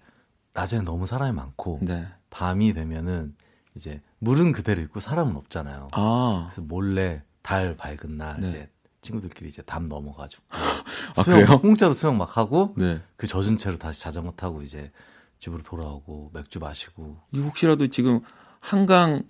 낮에는 0.53 0.85
너무 0.85 1.07
사람이 1.07 1.31
많고 1.33 1.79
네. 1.81 2.07
밤이 2.29 2.73
되면은 2.73 3.35
이제 3.73 4.01
물은 4.19 4.51
그대로 4.51 4.81
있고 4.83 4.99
사람은 4.99 5.35
없잖아요. 5.35 5.87
아. 5.93 6.49
그래서 6.51 6.61
몰래 6.61 7.23
달 7.41 7.75
밝은 7.75 8.17
날 8.17 8.39
네. 8.39 8.47
이제 8.47 8.69
친구들끼리 9.01 9.49
이제 9.49 9.63
담 9.63 9.89
넘어가지고 9.89 10.43
아, 11.17 11.23
수영 11.23 11.39
그래요? 11.41 11.59
공짜로 11.59 11.95
수영 11.95 12.17
막 12.19 12.37
하고 12.37 12.75
네. 12.77 13.01
그 13.17 13.25
젖은 13.25 13.57
채로 13.57 13.77
다시 13.79 13.99
자전거 13.99 14.31
타고 14.33 14.61
이제 14.61 14.91
집으로 15.39 15.63
돌아오고 15.63 16.31
맥주 16.35 16.59
마시고. 16.59 17.17
혹시라도 17.35 17.87
지금 17.87 18.21
한강 18.59 19.23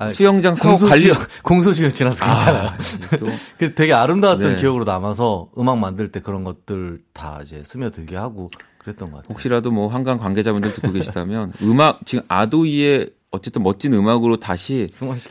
아, 0.00 0.10
수영장 0.10 0.54
사고 0.56 0.78
관리 0.78 1.12
공소시효 1.44 1.90
지나서 1.90 2.24
괜찮아요. 2.24 2.68
아, 2.68 2.76
그 3.58 3.74
되게 3.74 3.92
아름다웠던 3.92 4.54
네. 4.54 4.58
기억으로 4.58 4.84
남아서 4.84 5.50
음악 5.58 5.78
만들 5.78 6.10
때 6.10 6.20
그런 6.20 6.42
것들 6.42 6.98
다 7.12 7.40
이제 7.42 7.62
스며들게 7.64 8.16
하고 8.16 8.50
그랬던 8.78 9.10
것 9.10 9.18
같아요. 9.18 9.34
혹시라도 9.34 9.70
뭐 9.70 9.88
한강 9.88 10.18
관계자분들 10.18 10.72
듣고 10.72 10.92
계시다면 10.92 11.52
음악 11.62 12.00
지금 12.06 12.24
아도이의 12.28 13.10
어쨌든 13.30 13.62
멋진 13.62 13.92
음악으로 13.92 14.40
다시 14.40 14.88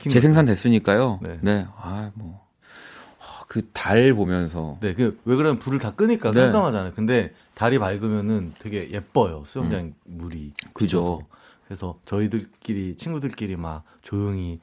재생산 0.07 0.45
됐으니까요. 0.45 1.19
네. 1.21 1.39
네. 1.41 1.65
아, 1.75 2.11
뭐. 2.13 2.47
그 3.47 3.63
달 3.73 4.13
보면서. 4.13 4.77
네, 4.79 4.93
그 4.93 5.17
왜 5.25 5.35
그러면 5.35 5.57
불을 5.57 5.79
다 5.79 5.89
끄니까 5.89 6.29
네. 6.29 6.41
깜깜하잖아요. 6.41 6.91
근데 6.93 7.33
달이 7.55 7.79
밝으면은 7.79 8.53
되게 8.59 8.91
예뻐요. 8.91 9.43
수영장 9.47 9.79
음. 9.79 9.93
물이. 10.05 10.53
그죠. 10.73 11.01
그래서 11.01 11.19
저희들끼리 12.05 12.95
친구들끼리 12.95 13.55
막 13.55 13.83
조용히 14.01 14.59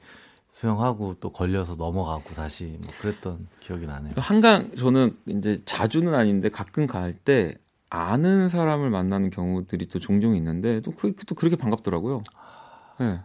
수영하고 0.51 1.15
또 1.19 1.31
걸려서 1.31 1.75
넘어가고 1.75 2.33
다시 2.33 2.77
뭐 2.81 2.91
그랬던 2.99 3.47
기억이 3.59 3.85
나네요. 3.85 4.13
한강 4.17 4.75
저는 4.75 5.17
이제 5.27 5.61
자주는 5.65 6.13
아닌데 6.13 6.49
가끔 6.49 6.87
갈 6.87 7.13
때 7.23 7.57
아는 7.89 8.49
사람을 8.49 8.89
만나는 8.89 9.29
경우들이 9.29 9.87
또 9.87 9.99
종종 9.99 10.35
있는데 10.35 10.81
또, 10.81 10.91
그, 10.91 11.15
또 11.25 11.35
그렇게 11.35 11.55
반갑더라고요. 11.55 12.21
네. 12.99 13.21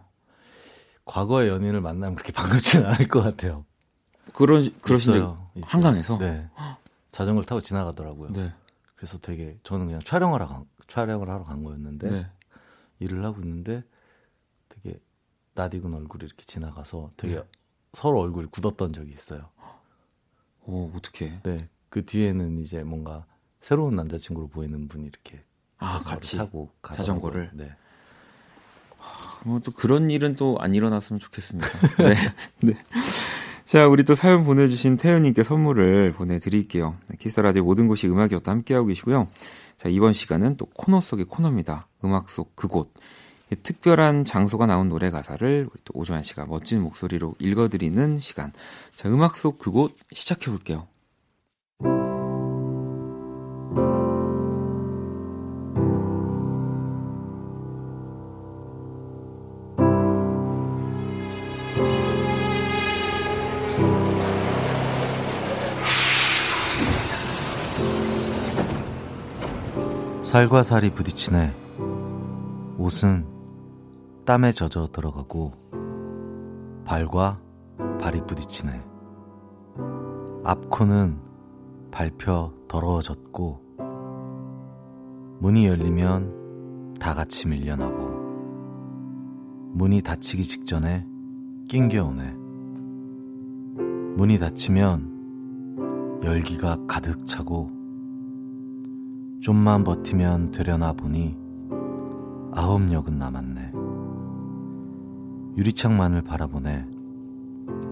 과거의 1.05 1.49
연인을 1.49 1.81
만나면 1.81 2.15
그렇게 2.15 2.31
반갑지는 2.31 2.85
않을 2.85 3.07
것 3.09 3.21
같아요. 3.21 3.65
그런 4.33 4.71
그러신 4.81 5.13
적 5.13 5.51
한강에서 5.61 6.17
네. 6.17 6.49
자전거를 7.11 7.45
타고 7.45 7.59
지나가더라고요. 7.59 8.31
네. 8.31 8.53
그래서 8.95 9.17
되게 9.17 9.57
저는 9.63 9.87
그냥 9.87 10.01
촬영을 10.01 10.41
하러 10.41 10.63
촬영을 10.87 11.29
하러 11.29 11.43
간 11.43 11.63
거였는데 11.63 12.09
네. 12.09 12.27
일을 12.99 13.23
하고 13.25 13.41
있는데 13.41 13.83
되게 14.69 14.99
낯익은 15.55 15.93
얼굴이 15.93 16.25
이렇게 16.25 16.43
지나가서 16.45 17.09
되게 17.17 17.35
네. 17.35 17.43
서로 17.93 18.19
얼굴이 18.21 18.47
굳었던 18.47 18.93
적이 18.93 19.11
있어요. 19.11 19.49
오 20.65 20.91
어떻게? 20.95 21.39
네. 21.43 21.69
그 21.89 22.05
뒤에는 22.05 22.59
이제 22.59 22.83
뭔가 22.83 23.25
새로운 23.59 23.95
남자친구로 23.95 24.47
보이는 24.47 24.87
분이 24.87 25.05
이렇게 25.07 25.43
아 25.77 25.99
같이 26.03 26.37
타고 26.37 26.71
자전거를 26.81 27.51
네. 27.53 27.75
뭐또 29.45 29.71
그런 29.73 30.09
일은 30.09 30.35
또 30.35 30.57
안 30.59 30.73
일어났으면 30.73 31.19
좋겠습니다. 31.19 31.67
네. 32.01 32.15
네. 32.61 32.73
자, 33.73 33.87
우리 33.87 34.03
또 34.03 34.13
사연 34.13 34.43
보내주신 34.43 34.97
태연님께 34.97 35.41
선물을 35.41 36.11
보내드릴게요. 36.11 36.95
네, 37.07 37.17
키스 37.17 37.39
라디오 37.39 37.63
모든 37.63 37.87
곳이 37.87 38.07
음악이었다 38.07 38.51
함께하고 38.51 38.85
계시고요. 38.85 39.27
자, 39.77 39.89
이번 39.89 40.13
시간은 40.13 40.57
또 40.57 40.67
코너 40.75 41.01
속의 41.01 41.25
코너입니다. 41.25 41.87
음악 42.05 42.29
속 42.29 42.55
그곳. 42.55 42.93
특별한 43.63 44.25
장소가 44.25 44.67
나온 44.67 44.89
노래 44.89 45.09
가사를 45.09 45.67
우리 45.71 45.81
또 45.85 45.99
오조환 45.99 46.21
씨가 46.21 46.45
멋진 46.45 46.83
목소리로 46.83 47.33
읽어드리는 47.39 48.19
시간. 48.19 48.53
자, 48.95 49.09
음악 49.09 49.37
속 49.37 49.57
그곳 49.57 49.95
시작해 50.11 50.51
볼게요. 50.51 50.85
살과 70.33 70.63
살이 70.63 70.89
부딪히네. 70.89 71.53
옷은 72.79 73.27
땀에 74.25 74.51
젖어 74.51 74.87
들어가고 74.87 75.51
발과 76.85 77.39
발이 78.01 78.21
부딪히네. 78.25 78.83
앞코는 80.43 81.19
밟혀 81.91 82.51
더러워졌고 82.67 83.61
문이 85.37 85.67
열리면 85.67 86.95
다 86.99 87.13
같이 87.13 87.47
밀려나고 87.47 88.09
문이 89.73 90.01
닫히기 90.01 90.45
직전에 90.45 91.05
낑겨오네. 91.67 92.33
문이 94.17 94.39
닫히면 94.39 96.21
열기가 96.23 96.79
가득 96.87 97.27
차고 97.27 97.82
좀만 99.43 99.83
버티면 99.83 100.51
되려나 100.51 100.93
보니 100.93 101.37
아홉 102.53 102.89
역은 102.89 103.17
남았네. 103.17 103.73
유리창만을 105.57 106.21
바라보네. 106.21 106.87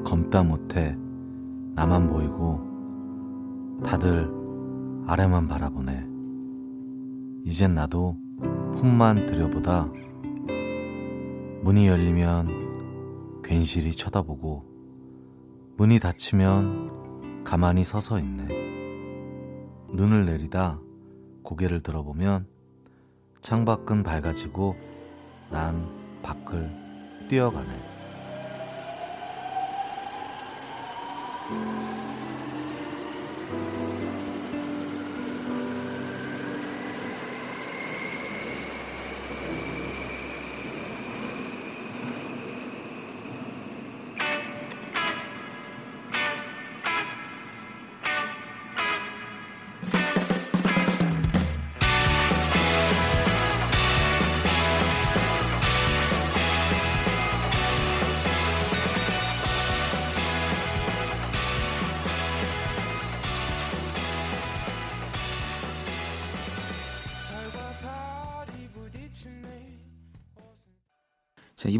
검다 0.05 0.43
못해 0.43 0.97
나만 1.75 2.07
보이고 2.07 2.61
다들 3.83 4.31
아래만 5.05 5.49
바라보네. 5.49 6.07
이젠 7.43 7.75
나도 7.75 8.15
폰만 8.77 9.25
들여보다 9.25 9.91
문이 11.63 11.85
열리면 11.85 13.41
괜시리 13.43 13.91
쳐다보고 13.91 14.63
문이 15.75 15.99
닫히면 15.99 17.43
가만히 17.43 17.83
서서 17.83 18.19
있네. 18.19 18.47
눈을 19.91 20.25
내리다 20.27 20.79
고개를 21.43 21.81
들어보면 21.81 22.47
창밖은 23.41 24.03
밝아지고 24.03 24.75
난 25.49 26.21
밖을 26.21 26.69
뛰어가네. 27.27 27.91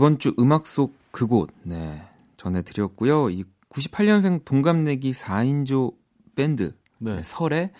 이번 0.02 0.18
주 0.18 0.34
음악 0.40 0.66
속 0.66 0.96
그곳, 1.12 1.52
네, 1.62 2.02
전해드렸고요. 2.38 3.30
이 3.30 3.44
98년생 3.70 4.44
동갑내기 4.44 5.12
4인조 5.12 5.94
밴드, 6.34 6.76
네. 6.98 7.18
네, 7.18 7.22
설에 7.24 7.72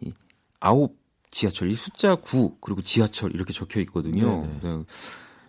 이 0.00 0.12
아홉 0.60 0.96
지하철, 1.32 1.72
이 1.72 1.74
숫자 1.74 2.14
9, 2.14 2.58
그리고 2.60 2.80
지하철 2.80 3.34
이렇게 3.34 3.52
적혀 3.52 3.80
있거든요. 3.80 4.42
네, 4.42 4.60
네. 4.62 4.76
네. 4.76 4.84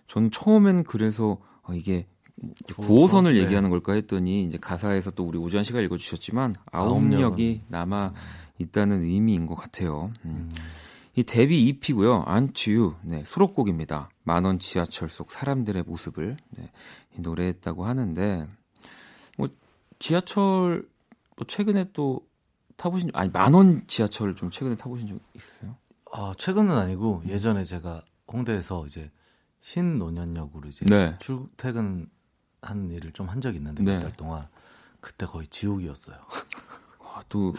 저는 0.08 0.32
처음엔 0.32 0.82
그래서 0.82 1.38
어, 1.62 1.74
이게 1.74 2.08
9호선을 2.70 3.34
네. 3.34 3.44
얘기하는 3.44 3.70
걸까 3.70 3.92
했더니 3.92 4.42
이제 4.42 4.58
가사에서 4.58 5.12
또 5.12 5.22
우리 5.22 5.38
오지환 5.38 5.62
씨가 5.62 5.80
읽어주셨지만 5.80 6.54
아홉역이 6.72 7.66
남아 7.68 8.14
있다는 8.58 9.04
의미인 9.04 9.46
것 9.46 9.54
같아요. 9.54 10.10
음. 10.24 10.50
음. 10.50 10.50
이 11.18 11.24
데뷔 11.24 11.64
EP고요. 11.66 12.24
안치유 12.26 12.96
네, 13.02 13.24
수록곡입니다. 13.24 14.10
만원 14.22 14.58
지하철 14.58 15.08
속 15.08 15.30
사람들의 15.32 15.82
모습을 15.84 16.36
네, 16.50 16.70
노래했다고 17.18 17.86
하는데 17.86 18.46
뭐 19.38 19.48
지하철 19.98 20.86
뭐 21.36 21.46
최근에 21.46 21.90
또 21.94 22.20
타보신 22.76 23.10
아니 23.14 23.30
만원 23.30 23.86
지하철 23.86 24.34
좀 24.36 24.50
최근에 24.50 24.76
타보신 24.76 25.08
적 25.08 25.18
있으세요? 25.34 25.76
아 26.12 26.34
최근은 26.36 26.74
아니고 26.76 27.22
예전에 27.26 27.64
제가 27.64 28.02
홍대에서 28.30 28.84
이제 28.86 29.10
신노년역으로 29.60 30.68
이제 30.68 30.84
네. 30.86 31.16
출퇴근 31.18 32.10
하는 32.60 32.90
일을 32.90 33.12
좀 33.12 33.28
한 33.28 33.40
적이 33.40 33.56
있는데 33.58 33.82
네. 33.82 33.94
몇달 33.94 34.12
동안 34.12 34.46
그때 35.00 35.24
거의 35.24 35.46
지옥이었어요. 35.46 36.16
와, 36.98 37.22
또 37.30 37.54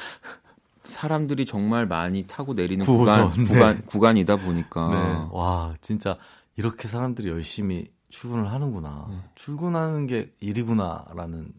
사람들이 0.87 1.45
정말 1.45 1.85
많이 1.85 2.23
타고 2.23 2.53
내리는 2.53 2.85
구간, 2.85 3.29
네. 3.31 3.43
구간 3.43 3.85
구간이다 3.85 4.37
보니까 4.37 4.89
네. 4.89 5.27
와 5.31 5.73
진짜 5.81 6.17
이렇게 6.55 6.87
사람들이 6.87 7.29
열심히 7.29 7.91
출근을 8.09 8.51
하는구나 8.51 9.07
네. 9.09 9.21
출근하는 9.35 10.07
게 10.07 10.33
일이구나라는 10.39 11.53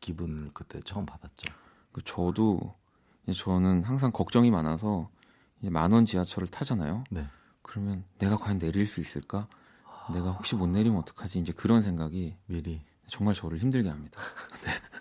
기분을 0.00 0.50
그때 0.52 0.80
처음 0.84 1.06
받았죠. 1.06 1.50
그 1.92 2.02
저도 2.02 2.74
저는 3.32 3.84
항상 3.84 4.12
걱정이 4.12 4.50
많아서 4.50 5.08
만원 5.62 6.04
지하철을 6.04 6.48
타잖아요. 6.48 7.04
네. 7.10 7.26
그러면 7.62 8.04
내가 8.18 8.36
과연 8.36 8.58
내릴 8.58 8.86
수 8.86 9.00
있을까? 9.00 9.48
내가 10.12 10.32
혹시 10.32 10.54
못 10.54 10.66
내리면 10.66 10.98
어떡하지? 11.00 11.38
이제 11.38 11.52
그런 11.52 11.82
생각이 11.82 12.36
미리 12.46 12.82
정말 13.06 13.34
저를 13.34 13.58
힘들게 13.58 13.88
합니다. 13.88 14.20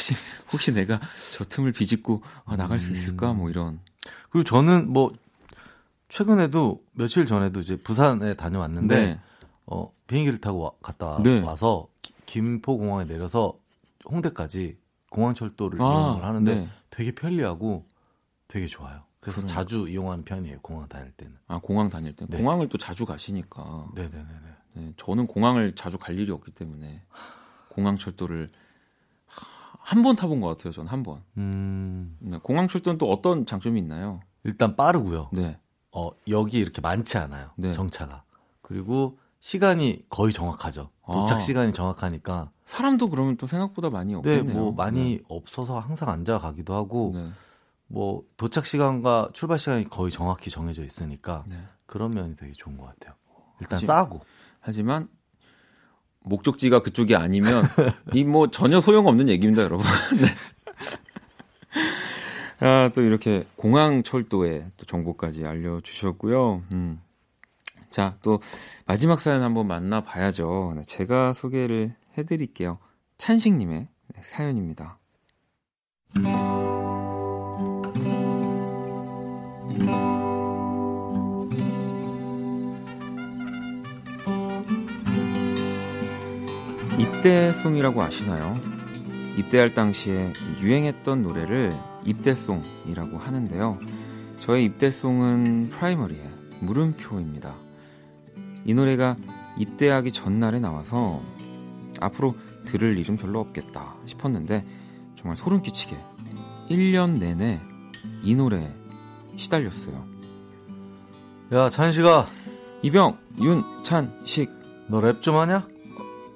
네. 0.00 0.14
혹시 0.14 0.14
혹시 0.52 0.72
내가 0.72 1.00
저 1.36 1.44
틈을 1.44 1.72
비집고 1.72 2.22
아, 2.46 2.56
나갈 2.56 2.80
수 2.80 2.92
있을까? 2.92 3.32
뭐 3.32 3.50
이런. 3.50 3.80
그리고 4.30 4.44
저는 4.44 4.90
뭐 4.90 5.12
최근에도 6.08 6.82
며칠 6.92 7.26
전에도 7.26 7.60
이제 7.60 7.76
부산에 7.76 8.34
다녀왔는데 8.34 8.94
네. 8.96 9.20
어 9.66 9.92
비행기를 10.06 10.40
타고 10.40 10.60
와, 10.60 10.70
갔다 10.82 11.20
네. 11.22 11.40
와서 11.40 11.86
기, 12.02 12.14
김포공항에 12.26 13.04
내려서 13.04 13.58
홍대까지 14.10 14.78
공항철도를 15.10 15.80
아, 15.80 15.84
이용을 15.84 16.24
하는데 16.24 16.54
네. 16.54 16.68
되게 16.88 17.12
편리하고 17.12 17.86
되게 18.48 18.66
좋아요. 18.66 19.00
그래서 19.20 19.42
그러니까. 19.42 19.60
자주 19.60 19.86
이용하는 19.88 20.24
편이에요. 20.24 20.60
공항 20.62 20.88
다닐 20.88 21.12
때는. 21.12 21.36
아 21.46 21.58
공항 21.58 21.90
다닐 21.90 22.16
때. 22.16 22.26
네. 22.26 22.38
공항을 22.38 22.68
또 22.68 22.78
자주 22.78 23.04
가시니까. 23.04 23.88
네네네. 23.94 24.26
네, 24.72 24.92
저는 24.96 25.26
공항을 25.26 25.74
자주 25.74 25.98
갈 25.98 26.18
일이 26.18 26.30
없기 26.30 26.52
때문에 26.52 27.02
공항철도를 27.68 28.50
한 29.82 30.02
번 30.02 30.14
타본 30.16 30.40
것 30.40 30.48
같아요. 30.48 30.72
전한 30.72 31.02
번. 31.02 31.22
음... 31.36 32.16
네, 32.20 32.38
공항철도는 32.42 32.98
또 32.98 33.10
어떤 33.10 33.46
장점이 33.46 33.80
있나요? 33.80 34.20
일단 34.44 34.76
빠르고요. 34.76 35.30
네. 35.32 35.58
어 35.92 36.10
여기 36.28 36.58
이렇게 36.58 36.80
많지 36.80 37.18
않아요. 37.18 37.50
네. 37.56 37.72
정차가. 37.72 38.22
그리고 38.62 39.18
시간이 39.40 40.04
거의 40.08 40.32
정확하죠. 40.32 40.90
도착 41.06 41.38
아. 41.38 41.40
시간이 41.40 41.72
정확하니까. 41.72 42.50
사람도 42.66 43.06
그러면 43.06 43.36
또 43.36 43.46
생각보다 43.46 43.88
많이 43.88 44.14
없겠네요. 44.14 44.44
네, 44.44 44.52
뭐 44.52 44.72
많이 44.72 45.16
네. 45.16 45.22
없어서 45.28 45.78
항상 45.80 46.08
앉아 46.08 46.38
가기도 46.38 46.74
하고. 46.74 47.12
네. 47.14 47.30
뭐 47.92 48.22
도착 48.36 48.66
시간과 48.66 49.30
출발 49.32 49.58
시간이 49.58 49.90
거의 49.90 50.12
정확히 50.12 50.48
정해져 50.48 50.84
있으니까 50.84 51.42
네. 51.48 51.56
그런 51.86 52.12
면이 52.14 52.36
되게 52.36 52.52
좋은 52.52 52.76
것 52.76 52.86
같아요. 52.86 53.14
일단 53.60 53.78
하지, 53.78 53.86
싸고. 53.86 54.20
하지만 54.60 55.08
목적지가 56.22 56.80
그쪽이 56.80 57.16
아니면 57.16 57.64
이 58.14 58.24
뭐 58.24 58.50
전혀 58.50 58.80
소용없는 58.80 59.28
얘기입니다, 59.28 59.62
여러분. 59.62 59.86
네. 60.20 60.26
아, 62.66 62.90
또 62.94 63.00
이렇게 63.02 63.46
공항 63.56 64.02
철도의 64.02 64.70
또 64.76 64.84
정보까지 64.86 65.46
알려주셨고요. 65.46 66.62
음. 66.72 67.00
자, 67.88 68.16
또 68.22 68.40
마지막 68.86 69.20
사연 69.20 69.42
한번 69.42 69.66
만나봐야죠. 69.66 70.74
네, 70.76 70.82
제가 70.82 71.32
소개를 71.32 71.94
해드릴게요. 72.18 72.78
찬식님의 73.18 73.88
네, 74.14 74.20
사연입니다. 74.22 74.98
입대송이라고 87.00 88.02
아시나요? 88.02 88.60
입대할 89.36 89.72
당시에 89.72 90.34
유행했던 90.60 91.22
노래를 91.22 91.74
입대송이라고 92.04 93.16
하는데요. 93.16 93.78
저의 94.40 94.64
입대송은 94.64 95.70
프라이머리의 95.70 96.22
물음표입니다. 96.60 97.54
이 98.66 98.74
노래가 98.74 99.16
입대하기 99.56 100.12
전날에 100.12 100.60
나와서 100.60 101.22
앞으로 102.02 102.34
들을 102.66 102.98
일은 102.98 103.16
별로 103.16 103.40
없겠다 103.40 103.94
싶었는데 104.04 104.66
정말 105.16 105.38
소름 105.38 105.62
끼치게 105.62 105.98
1년 106.68 107.18
내내 107.18 107.60
이 108.22 108.34
노래에 108.34 108.70
시달렸어요. 109.36 110.04
야, 111.52 111.70
찬식아. 111.70 112.26
이병, 112.82 113.16
윤, 113.40 113.64
찬, 113.84 114.20
식. 114.24 114.50
너 114.88 115.00
랩 115.00 115.22
좀 115.22 115.36
하냐? 115.36 115.66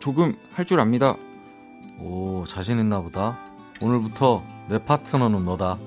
조금 0.05 0.37
할 0.53 0.67
줄 0.67 0.81
압니다. 0.81 1.17
오, 1.99 2.45
자신 2.47 2.79
있나 2.79 3.01
보다. 3.01 3.39
오늘부터 3.81 4.45
내 4.69 4.79
파트너는 4.85 5.47
너다. 5.47 5.79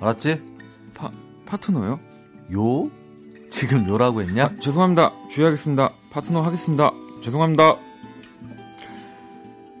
알았지? 0.00 0.42
파, 0.96 1.12
파트너요? 1.46 2.00
요? 2.52 2.90
지금 3.48 3.88
요라고 3.88 4.22
했냐? 4.22 4.46
아, 4.46 4.58
죄송합니다. 4.58 5.12
주의하겠습니다. 5.28 5.88
파트너 6.10 6.40
하겠습니다. 6.42 6.90
죄송합니다. 7.22 7.76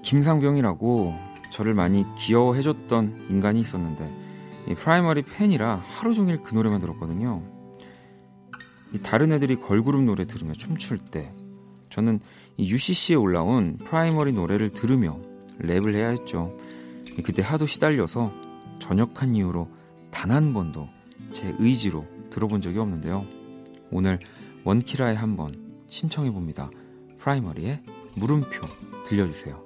김상병이라고 0.02 1.18
저를 1.50 1.74
많이 1.74 2.04
귀여워해줬던 2.16 3.26
인간이 3.28 3.60
있었는데 3.60 4.08
이 4.68 4.74
Primary 4.76 5.22
팬이라 5.22 5.82
하루 5.84 6.14
종일 6.14 6.40
그 6.44 6.54
노래만 6.54 6.78
들었거든요. 6.78 7.42
이 8.92 8.98
다른 8.98 9.32
애들이 9.32 9.56
걸그룹 9.56 10.02
노래 10.02 10.28
들으며 10.28 10.52
춤출 10.52 10.98
때 10.98 11.34
저는 11.94 12.18
이 12.56 12.68
UCC에 12.72 13.14
올라온 13.14 13.78
Primary 13.78 14.32
노래를 14.32 14.70
들으며 14.70 15.20
랩을 15.60 15.94
해야 15.94 16.08
했죠. 16.08 16.52
그때 17.24 17.40
하도 17.40 17.66
시달려서 17.66 18.32
전역한 18.80 19.36
이후로 19.36 19.68
단 20.10 20.32
한 20.32 20.52
번도 20.52 20.88
제 21.32 21.54
의지로 21.60 22.04
들어본 22.30 22.62
적이 22.62 22.78
없는데요. 22.80 23.24
오늘 23.92 24.18
원키라에 24.64 25.14
한번 25.14 25.84
신청해 25.86 26.32
봅니다. 26.32 26.68
Primary의 27.18 27.84
물음표 28.16 28.48
들려주세요. 29.06 29.62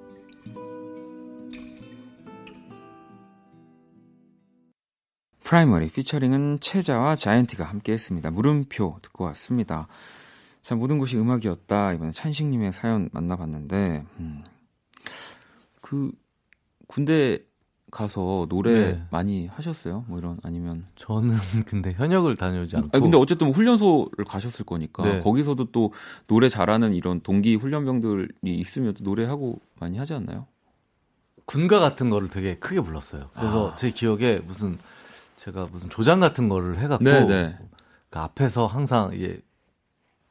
Primary 5.43 5.89
featuring은 5.89 6.59
최자와 6.59 7.15
Zion.T가 7.15 7.63
함께 7.63 7.93
했습니다. 7.93 8.29
물음표 8.29 8.99
듣고 9.01 9.23
왔습니다. 9.23 9.87
자, 10.61 10.75
모든 10.75 10.97
것이 10.97 11.17
음악이었다. 11.17 11.93
이번에 11.93 12.11
찬식님의 12.11 12.73
사연 12.73 13.09
만나봤는데, 13.11 14.05
음, 14.19 14.43
그, 15.81 16.11
군대 16.87 17.39
가서 17.91 18.45
노래 18.49 18.91
네. 18.91 19.03
많이 19.09 19.47
하셨어요? 19.47 20.05
뭐 20.07 20.19
이런, 20.19 20.39
아니면. 20.43 20.85
저는 20.95 21.35
근데 21.65 21.93
현역을 21.93 22.35
다녀오지 22.35 22.75
않고. 22.77 22.89
아니, 22.93 23.01
근데 23.01 23.17
어쨌든 23.17 23.47
뭐 23.47 23.55
훈련소를 23.55 24.25
가셨을 24.25 24.65
거니까. 24.65 25.03
네. 25.03 25.21
거기서도 25.21 25.71
또 25.71 25.93
노래 26.27 26.49
잘하는 26.49 26.93
이런 26.93 27.21
동기 27.21 27.55
훈련병들이 27.55 28.29
있으면 28.43 28.93
또 28.93 29.03
노래하고 29.03 29.59
많이 29.79 29.97
하지 29.97 30.13
않나요? 30.13 30.45
군가 31.45 31.79
같은 31.79 32.11
거를 32.11 32.29
되게 32.29 32.55
크게 32.59 32.81
불렀어요. 32.81 33.31
그래서 33.33 33.71
아. 33.71 33.75
제 33.75 33.89
기억에 33.89 34.39
무슨 34.45 34.77
제가 35.35 35.67
무슨 35.71 35.89
조장 35.89 36.19
같은 36.19 36.47
거를 36.47 36.77
해갖고 36.77 37.03
네네. 37.03 37.27
네. 37.27 37.57
그 38.11 38.19
앞에서 38.19 38.67
항상 38.67 39.11
이게 39.13 39.39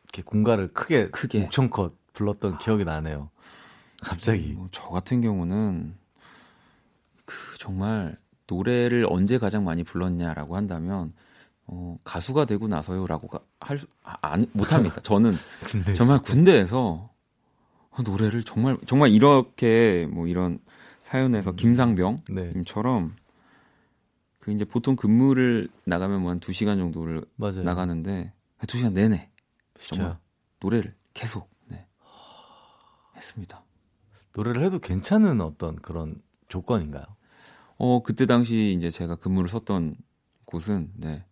이렇게 0.09 0.23
공가를 0.23 0.73
크게 0.73 1.11
크게 1.11 1.41
목청컷 1.41 1.95
불렀던 2.13 2.59
기억이 2.59 2.85
나네요. 2.85 3.31
갑자기. 4.03 4.53
뭐 4.53 4.69
저 4.71 4.83
같은 4.89 5.21
경우는 5.21 5.95
그 7.25 7.35
정말 7.59 8.17
노래를 8.47 9.07
언제 9.09 9.39
가장 9.39 9.65
많이 9.65 9.83
불렀냐라고 9.85 10.57
한다면 10.57 11.13
어, 11.67 11.99
가수가 12.05 12.47
되고 12.47 12.67
나서요라고 12.67 13.29
할 13.61 13.79
수, 13.79 13.87
아, 14.03 14.17
안, 14.23 14.47
못합니다. 14.55 15.01
저는 15.03 15.37
정말 15.97 16.19
군대에서 16.21 17.11
노래를 18.07 18.45
정말 18.45 18.79
정말 18.87 19.11
이렇게 19.11 20.09
뭐 20.11 20.27
이런 20.29 20.61
사연에서 21.03 21.51
음. 21.51 21.57
김상병님처럼 21.57 23.09
네. 23.11 23.15
그 24.39 24.53
이제 24.53 24.65
보통 24.65 24.95
근무를 24.97 25.69
나가면 25.85 26.23
뭐 26.23 26.31
한 26.31 26.41
2시간 26.41 26.79
정도를 26.79 27.25
맞아요. 27.37 27.65
나가는데 27.65 28.33
2시간 28.61 28.93
내내 28.93 29.29
정말 29.79 30.19
노래를 30.61 30.95
계속 31.15 31.51
네. 31.67 31.87
했습니다. 33.17 33.63
노래를 34.35 34.63
해도 34.63 34.79
괜찮은 34.79 35.41
어떤 35.41 35.77
그런 35.77 36.21
조건인가요? 36.49 37.05
어, 37.79 38.03
그때 38.03 38.27
당시 38.27 38.75
이제 38.77 38.91
제가 38.91 39.17
근무를 39.17 39.49
썼던 39.49 39.97
곳은 40.45 40.93
네. 40.97 41.25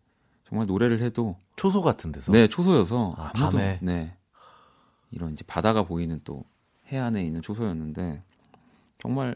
정말 0.48 0.66
노래를 0.66 1.00
해도 1.00 1.36
초소 1.56 1.82
같은 1.82 2.12
데서 2.12 2.30
네 2.30 2.46
초소여서 2.46 3.14
아, 3.16 3.32
밤에 3.32 3.80
네 3.82 4.16
이런 5.10 5.32
이제 5.32 5.42
바다가 5.44 5.82
보이는 5.82 6.20
또 6.22 6.44
해안에 6.86 7.24
있는 7.24 7.42
초소였는데 7.42 8.22
정말 8.98 9.34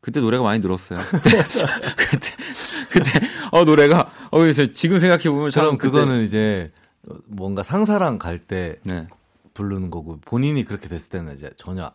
그때 0.00 0.20
노래가 0.20 0.42
많이 0.42 0.60
늘었어요. 0.60 0.98
그때 1.96 2.28
그때 2.90 3.10
어 3.52 3.64
노래가 3.64 4.10
어 4.30 4.52
지금 4.72 4.98
생각해 4.98 5.24
보면 5.24 5.50
그럼 5.50 5.78
그거는 5.78 6.24
이제 6.24 6.70
뭔가 7.26 7.62
상사랑 7.62 8.18
갈때 8.18 8.78
네. 8.84 9.08
부르는 9.54 9.90
거고 9.90 10.18
본인이 10.24 10.64
그렇게 10.64 10.88
됐을 10.88 11.10
때는 11.10 11.34
이제 11.34 11.50
전혀 11.56 11.90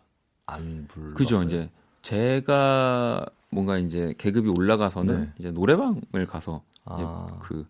안 0.46 0.86
불렀어요. 0.88 1.14
그죠 1.14 1.42
이제 1.42 1.70
제가 2.02 3.26
뭔가 3.50 3.78
이제 3.78 4.14
계급이 4.18 4.48
올라가서는 4.48 5.20
네. 5.20 5.32
이제 5.38 5.50
노래방을 5.50 6.26
가서 6.26 6.62
이제 6.80 7.04
아. 7.06 7.38
그 7.40 7.66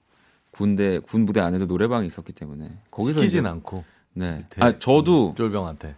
군대 0.50 0.98
군 0.98 1.26
부대 1.26 1.40
안에도 1.40 1.66
노래방이 1.66 2.06
있었기 2.06 2.32
때문에 2.32 2.78
거기서 2.90 3.20
시키진 3.20 3.40
이제, 3.40 3.48
않고 3.48 3.84
네. 4.14 4.46
아 4.58 4.78
저도 4.78 5.34
쫄병한테 5.36 5.94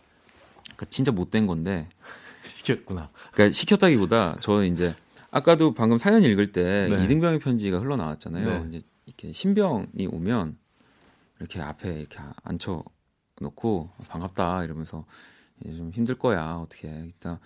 그러니까 0.62 0.87
진짜 0.90 1.12
못된 1.12 1.46
건데 1.46 1.88
시켰구나. 2.44 3.11
그러니까 3.33 3.52
시켰다기보다 3.52 4.37
저 4.40 4.64
이제 4.64 4.94
아까도 5.30 5.74
방금 5.74 5.98
사연 5.98 6.22
읽을 6.22 6.52
때 6.52 6.88
네. 6.88 7.04
이등병의 7.04 7.40
편지가 7.40 7.78
흘러나왔잖아요. 7.78 8.64
네. 8.64 8.68
이제 8.68 8.83
이렇게 9.07 9.33
신병이 9.33 10.07
오면 10.11 10.57
이렇게 11.44 11.61
앞에 11.61 12.00
이렇게 12.00 12.18
앉혀 12.42 12.83
놓고 13.40 13.90
반갑다 14.09 14.64
이러면서 14.64 15.04
이제 15.61 15.76
좀 15.76 15.90
힘들 15.90 16.16
거야 16.18 16.54
어떻게 16.57 16.88
일단 16.88 17.38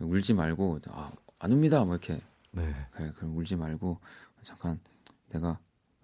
울지 0.00 0.34
말고 0.34 0.80
아, 0.88 1.10
안 1.38 1.52
웁니다 1.52 1.84
뭐 1.84 1.94
이렇게 1.94 2.20
네. 2.50 2.74
그래 2.90 3.12
그럼 3.16 3.36
울지 3.36 3.54
말고 3.56 4.00
잠깐 4.42 4.80
내가 5.30 5.58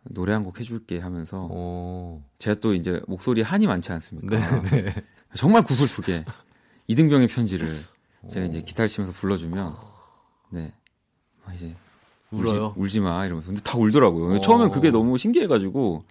노래 0.04 0.32
한 0.32 0.44
곡 0.44 0.58
해줄게 0.60 0.98
하면서 0.98 1.46
오. 1.46 2.22
제가 2.38 2.60
또 2.60 2.74
이제 2.74 3.00
목소리 3.06 3.42
한이 3.42 3.66
많지 3.66 3.90
않습니까? 3.92 4.60
네, 4.62 4.82
네. 4.82 4.94
정말 5.34 5.62
구슬프게 5.62 6.24
이등병의 6.88 7.28
편지를 7.28 7.76
제가 8.30 8.46
이제 8.46 8.62
기타를 8.62 8.88
치면서 8.88 9.12
불러주면 9.16 9.72
네 10.50 10.72
이제 11.54 11.74
울어요. 12.30 12.68
울지, 12.76 12.80
울지 12.80 13.00
마 13.00 13.24
이러면서 13.26 13.48
근데 13.48 13.62
다 13.62 13.76
울더라고요. 13.78 14.36
오. 14.36 14.40
처음엔 14.40 14.70
그게 14.70 14.90
너무 14.90 15.18
신기해가지고 15.18 16.04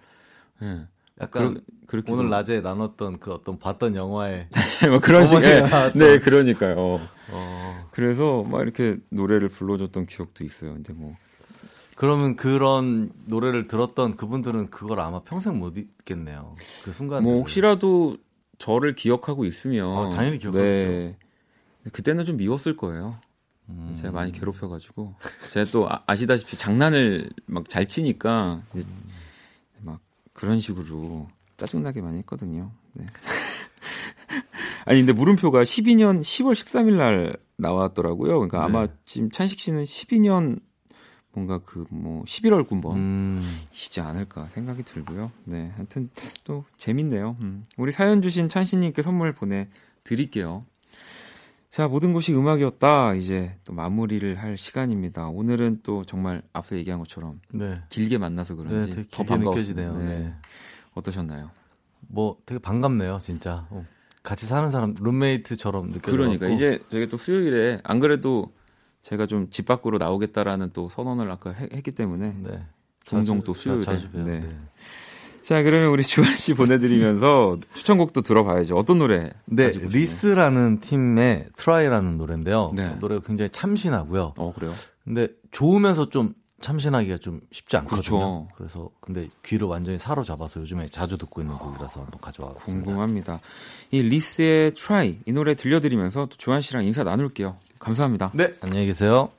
네. 0.60 0.86
약간 1.20 1.60
그, 1.86 2.02
오늘 2.08 2.30
낮에 2.30 2.60
나눴던 2.60 3.18
그 3.20 3.32
어떤 3.32 3.58
봤던 3.58 3.96
영화에 3.96 4.48
뭐 4.90 4.98
그런 4.98 5.26
식의 5.26 5.64
네 5.94 6.18
그러니까요. 6.18 7.00
어. 7.30 7.88
그래서 7.90 8.42
막 8.44 8.62
이렇게 8.62 8.96
노래를 9.10 9.48
불러줬던 9.50 10.06
기억도 10.06 10.44
있어요. 10.44 10.72
근데 10.74 10.92
뭐 10.92 11.14
그러면 11.94 12.36
그런 12.36 13.12
노래를 13.26 13.68
들었던 13.68 14.16
그분들은 14.16 14.70
그걸 14.70 15.00
아마 15.00 15.22
평생 15.22 15.58
못 15.58 15.76
잊겠네요. 15.76 16.56
그 16.84 16.92
순간. 16.92 17.22
뭐 17.22 17.34
혹시라도 17.36 18.16
저를 18.58 18.94
기억하고 18.94 19.44
있으면 19.44 19.96
아, 19.96 20.10
당연히 20.16 20.38
기억하죠. 20.38 20.62
네. 20.62 21.16
그때는 21.92 22.24
좀 22.24 22.36
미웠을 22.38 22.76
거예요. 22.76 23.18
음. 23.68 23.94
제가 23.96 24.12
많이 24.12 24.32
괴롭혀가지고 24.32 25.14
제가 25.50 25.70
또 25.70 25.88
아, 25.88 26.16
시다시피 26.16 26.56
장난을 26.56 27.30
막 27.46 27.68
잘 27.68 27.86
치니까 27.86 28.60
음. 28.74 28.84
막 30.42 30.46
그런 30.46 30.60
식으로 30.60 31.28
짜증나게 31.56 32.00
많이 32.00 32.18
했거든요. 32.18 32.72
네. 32.94 33.06
아니 34.84 34.98
근데 34.98 35.12
물음표가 35.12 35.62
12년 35.62 36.20
10월 36.20 36.52
13일 36.52 36.96
날 36.96 37.36
나왔더라고요. 37.56 38.34
그러니까 38.40 38.58
네. 38.58 38.64
아마 38.64 38.88
지금 39.04 39.30
찬식 39.30 39.60
씨는 39.60 39.84
12년 39.84 40.60
뭔가 41.32 41.58
그 41.58 41.86
뭐 41.90 42.24
11월 42.24 42.66
군번이시지 42.66 44.00
음. 44.00 44.06
않을까 44.06 44.48
생각이 44.48 44.82
들고요. 44.82 45.30
네, 45.44 45.72
하여튼 45.76 46.10
또 46.44 46.64
재밌네요. 46.76 47.36
음. 47.40 47.62
우리 47.76 47.92
사연 47.92 48.20
주신 48.20 48.48
찬씨님께 48.48 49.02
선물 49.02 49.32
보내 49.34 49.68
드릴게요. 50.04 50.66
자, 51.72 51.88
모든 51.88 52.12
것이 52.12 52.34
음악이었다. 52.34 53.14
이제 53.14 53.56
또 53.64 53.72
마무리를 53.72 54.38
할 54.38 54.58
시간입니다. 54.58 55.28
오늘은 55.28 55.80
또 55.82 56.04
정말 56.04 56.42
앞서 56.52 56.76
얘기한 56.76 56.98
것처럼 57.00 57.40
네. 57.50 57.80
길게 57.88 58.18
만나서 58.18 58.56
그런지 58.56 58.94
네, 58.94 59.04
더 59.10 59.22
반가워지네요. 59.24 59.96
네. 59.96 60.04
네. 60.04 60.34
어떠셨나요? 60.92 61.50
뭐 62.08 62.36
되게 62.44 62.58
반갑네요, 62.58 63.18
진짜. 63.22 63.66
어. 63.70 63.86
같이 64.22 64.44
사는 64.44 64.70
사람 64.70 64.94
룸메이트처럼 65.00 65.92
느껴요. 65.92 66.14
그러니까 66.14 66.48
이제 66.48 66.78
저희 66.90 67.08
또 67.08 67.16
수요일에 67.16 67.80
안 67.84 68.00
그래도 68.00 68.52
제가 69.00 69.24
좀 69.26 69.48
집 69.48 69.64
밖으로 69.64 69.96
나오겠다라는 69.96 70.72
또 70.74 70.90
선언을 70.90 71.30
아까 71.30 71.52
했 71.52 71.82
기 71.82 71.90
때문에 71.90 72.36
네. 72.38 72.66
종종 73.06 73.42
또 73.44 73.54
수요일에 73.54 73.82
자주, 73.82 74.12
자주 74.12 74.22
네. 74.22 74.46
네. 75.42 75.46
자 75.46 75.62
그러면 75.62 75.88
우리 75.88 76.02
주한 76.02 76.36
씨 76.36 76.54
보내드리면서 76.54 77.58
추천곡도 77.74 78.22
들어봐야죠. 78.22 78.76
어떤 78.76 78.98
노래? 78.98 79.30
네, 79.44 79.70
리스라는 79.70 80.80
팀의 80.80 81.46
Try라는 81.56 82.16
노래인데요. 82.16 82.72
네. 82.74 82.94
노래가 83.00 83.22
굉장히 83.26 83.50
참신하고요. 83.50 84.34
어 84.36 84.52
그래요? 84.54 84.72
근데 85.04 85.28
좋으면서 85.50 86.08
좀 86.08 86.32
참신하기가 86.60 87.18
좀 87.18 87.40
쉽지 87.50 87.76
않거든요. 87.78 88.46
그렇죠. 88.46 88.48
그래서 88.56 88.90
근데 89.00 89.28
귀를 89.44 89.66
완전히 89.66 89.98
사로잡아서 89.98 90.60
요즘에 90.60 90.86
자주 90.86 91.18
듣고 91.18 91.40
있는 91.40 91.56
곡이라서 91.56 92.00
한번 92.02 92.20
가져와봤습니다. 92.20 92.84
궁금합니다. 92.84 93.38
이 93.90 94.00
리스의 94.00 94.72
Try 94.74 95.18
이 95.26 95.32
노래 95.32 95.54
들려드리면서 95.54 96.26
또 96.26 96.36
주한 96.36 96.62
씨랑 96.62 96.84
인사 96.84 97.02
나눌게요. 97.02 97.56
감사합니다. 97.80 98.30
네, 98.34 98.52
안녕히 98.62 98.86
계세요. 98.86 99.30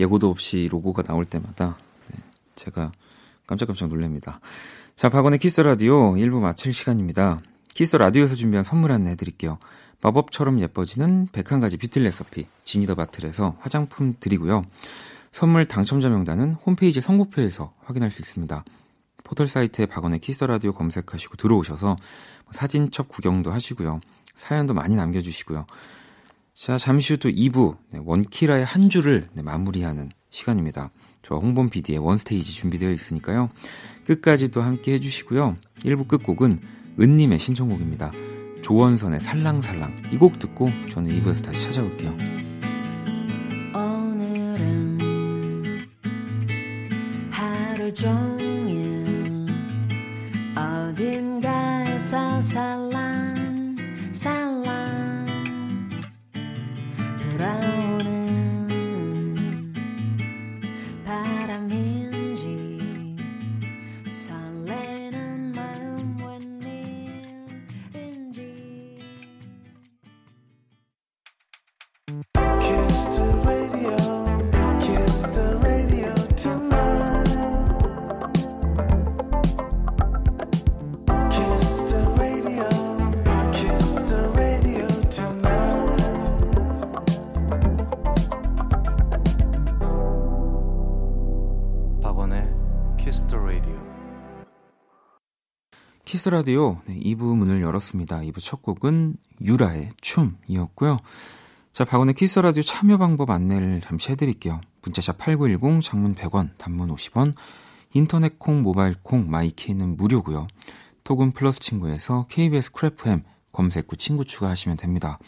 예고도 0.00 0.28
없이 0.28 0.68
로고가 0.70 1.02
나올 1.02 1.24
때마다 1.24 1.76
네, 2.10 2.18
제가 2.56 2.90
깜짝깜짝 3.46 3.88
놀랍니다. 3.88 4.40
자, 4.96 5.08
박원의 5.08 5.38
키스 5.38 5.60
라디오 5.60 6.14
1부 6.14 6.40
마칠 6.40 6.72
시간입니다. 6.72 7.40
키스 7.74 7.96
라디오에서 7.96 8.34
준비한 8.34 8.64
선물 8.64 8.92
안내 8.92 9.10
해드릴게요. 9.10 9.58
마법처럼 10.00 10.60
예뻐지는 10.60 11.28
101가지 11.28 11.80
beauty 11.80 12.00
recipe 12.00 12.46
지니더 12.64 12.94
바틀에서 12.94 13.56
화장품 13.60 14.14
드리고요. 14.18 14.64
선물 15.32 15.66
당첨자 15.66 16.08
명단은 16.08 16.54
홈페이지 16.54 17.00
선곡표에서 17.00 17.72
확인할 17.84 18.10
수 18.10 18.22
있습니다. 18.22 18.64
포털 19.22 19.46
사이트에 19.46 19.86
박원의 19.86 20.18
키스 20.20 20.42
라디오 20.44 20.72
검색하시고 20.72 21.36
들어오셔서 21.36 21.96
사진첩 22.50 23.08
구경도 23.08 23.52
하시고요. 23.52 24.00
사연도 24.36 24.74
많이 24.74 24.96
남겨주시고요. 24.96 25.66
자, 26.60 26.76
잠시 26.76 27.14
후 27.14 27.16
또 27.18 27.30
2부 27.30 27.78
네, 27.90 28.00
원키라의 28.04 28.66
한 28.66 28.90
주를 28.90 29.28
네, 29.32 29.40
마무리하는 29.40 30.10
시간입니다. 30.28 30.90
저 31.22 31.36
홍범 31.36 31.70
PD의 31.70 31.98
원스테이지 32.00 32.52
준비되어 32.52 32.90
있으니까요. 32.90 33.48
끝까지 34.04 34.48
또 34.48 34.60
함께 34.60 34.92
해주시고요. 34.92 35.56
1부 35.78 36.06
끝곡은 36.06 36.60
은님의 37.00 37.38
신청곡입니다. 37.38 38.12
조원선의 38.60 39.20
살랑살랑 39.22 40.02
이 40.12 40.18
곡 40.18 40.38
듣고 40.38 40.68
저는 40.90 41.10
2부에서 41.22 41.42
다시 41.44 41.64
찾아올게요. 41.64 42.14
오늘은 43.74 44.98
하루 47.30 47.90
종일 47.94 49.46
어딘가에서 50.54 52.38
살랑 52.42 53.76
살랑 54.12 54.59
라디오 96.30 96.80
네, 96.86 96.98
2부 96.98 97.36
문을 97.36 97.60
열었습니다. 97.60 98.20
2부 98.20 98.42
첫 98.42 98.62
곡은 98.62 99.16
유라의 99.42 99.90
춤이었고요. 100.00 100.98
자, 101.72 101.84
박원의 101.84 102.14
키스 102.14 102.38
라디오 102.38 102.62
참여 102.62 102.98
방법 102.98 103.30
안내를 103.30 103.80
잠시 103.82 104.10
해드릴게요. 104.10 104.60
문자샵 104.82 105.18
8910, 105.18 105.82
장문 105.82 106.14
100원, 106.14 106.50
단문 106.56 106.94
50원, 106.94 107.34
인터넷 107.92 108.38
콩, 108.38 108.62
모바일 108.62 108.94
콩, 109.02 109.30
my 109.30 109.49
K는 109.49 109.96
무료고요. 109.96 110.46
톡은 111.04 111.32
플러스 111.32 111.60
친구에서 111.60 112.26
KBS 112.28 112.72
Cool 112.72 113.07
FM 113.07 113.24
검색 113.52 113.90
후 113.90 113.96
친구 113.96 114.24
추가하시면 114.24 114.76
됩니다. 114.78 115.18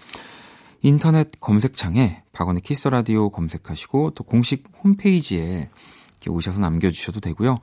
인터넷 0.80 1.28
검색창에 1.40 2.22
박원의 2.32 2.62
키스 2.62 2.88
라디오 2.88 3.30
검색하시고 3.30 4.12
또 4.14 4.24
공식 4.24 4.64
홈페이지에 4.82 5.70
오셔서 6.28 6.60
남겨주셔도 6.60 7.20
되고요. 7.20 7.58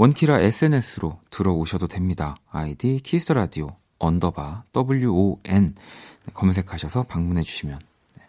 원키라 0.00 0.40
SNS로 0.40 1.20
들어오셔도 1.28 1.86
됩니다. 1.86 2.34
아이디 2.50 3.00
키스 3.04 3.34
라디오 3.34 3.76
underbar 3.98 4.64
WON 4.74 5.74
검색하셔서 6.32 7.02
방문해 7.02 7.42
주시면 7.42 7.78
네. 8.16 8.22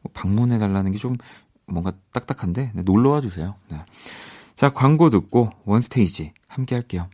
뭐 0.00 0.10
방문해 0.14 0.56
달라는 0.56 0.90
게 0.90 0.96
좀 0.96 1.18
뭔가 1.66 1.92
딱딱한데 2.14 2.72
네, 2.74 2.82
놀러 2.82 3.10
와 3.10 3.20
주세요. 3.20 3.56
네. 3.68 3.76
자 4.54 4.70
광고 4.72 5.10
듣고 5.10 5.50
원스테이지 5.66 6.32
함께 6.48 6.76
할게요. 6.76 7.10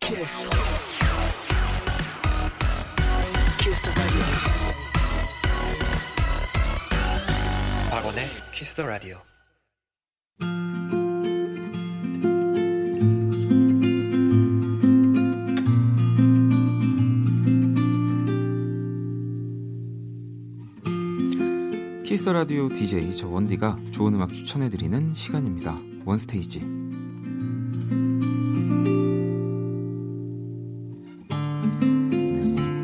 키스. 0.00 0.48
박원의 7.90 8.26
Kiss 8.52 8.74
the 8.74 8.86
Radio. 8.86 9.29
Kiss 22.10 22.24
the 22.24 22.32
Radio 22.32 22.68
DJ 22.68 23.14
저 23.14 23.28
원디가 23.28 23.78
좋은 23.92 24.14
음악 24.14 24.32
추천해 24.32 24.68
드리는 24.68 25.14
시간입니다. 25.14 25.78
One 26.04 26.22
Stage. 26.22 26.58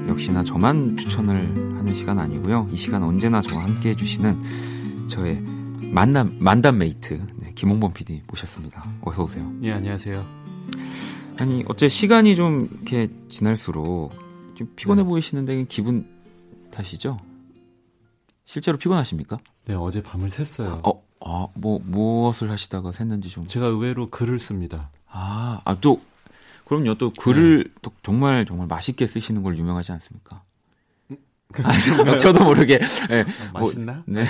역시나 0.07 0.45
저만 0.45 0.97
추천을 0.97 1.77
하는 1.77 1.93
시간 1.93 2.21
아니고요. 2.21 2.69
이 2.71 2.77
시간 2.77 3.03
언제나 3.03 3.41
저와 3.41 3.65
함께 3.65 3.89
해주시는 3.89 5.09
저의 5.09 5.43
만남, 5.93 6.37
만담 6.39 6.79
mate, 6.79 7.21
네, 7.41 7.51
김홍범 7.57 7.95
PD 7.95 8.23
모셨습니다. 8.29 8.89
어서오세요. 9.01 9.53
예, 9.65 9.73
안녕하세요. 9.73 10.25
아니, 11.41 11.65
어째 11.67 11.89
시간이 11.89 12.37
좀 12.37 12.69
이렇게 12.71 13.09
지날수록 13.29 14.12
좀 14.55 14.73
피곤해 14.77 15.03
네. 15.03 15.09
보이시는데 15.09 15.65
기분 15.65 16.07
탓이죠? 16.71 17.19
실제로 18.47 18.79
피곤하십니까? 18.79 19.39
네, 19.67 19.75
어제 19.75 20.03
밤을 20.03 20.29
샜어요. 20.31 20.81
어, 20.87 21.03
아, 21.21 21.49
뭐, 21.55 21.81
무엇을 21.85 22.51
하시다가 22.51 22.91
샜는지 22.93 23.29
좀. 23.29 23.47
제가 23.47 23.67
의외로 23.67 24.07
글을 24.07 24.39
씁니다. 24.39 24.91
아, 25.11 25.61
아, 25.65 25.77
또 25.81 26.01
그럼요. 26.65 26.95
또 26.95 27.13
글을 27.13 27.65
네. 27.65 27.71
또 27.83 27.93
정말 28.03 28.47
정말 28.47 28.67
맛있게 28.69 29.07
쓰시는 29.07 29.43
걸 29.43 29.59
유명하지 29.59 29.93
않습니까? 29.93 30.43
아, 31.63 32.19
저도 32.19 32.45
모르게. 32.45 32.79
네. 33.09 33.23
아, 33.23 33.53
맛있나? 33.61 33.93
뭐, 33.95 34.03
네. 34.07 34.25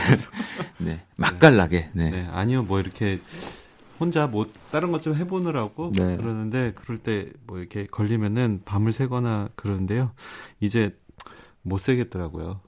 네. 0.78 1.02
맛깔나게. 1.16 1.90
네. 1.92 2.10
네. 2.10 2.26
아니요, 2.30 2.62
뭐 2.62 2.80
이렇게 2.80 3.20
혼자 4.00 4.26
뭐 4.26 4.46
다른 4.70 4.92
것 4.92 5.00
좀 5.00 5.14
해보느라고 5.14 5.92
네. 5.92 6.16
그러는데 6.16 6.72
그럴 6.74 6.98
때 6.98 7.30
뭐 7.46 7.58
이렇게 7.58 7.86
걸리면은 7.86 8.62
밤을 8.64 8.92
새거나 8.92 9.50
그러는데요. 9.56 10.12
이제 10.60 10.96
못 11.62 11.78
새겠더라고요. 11.80 12.60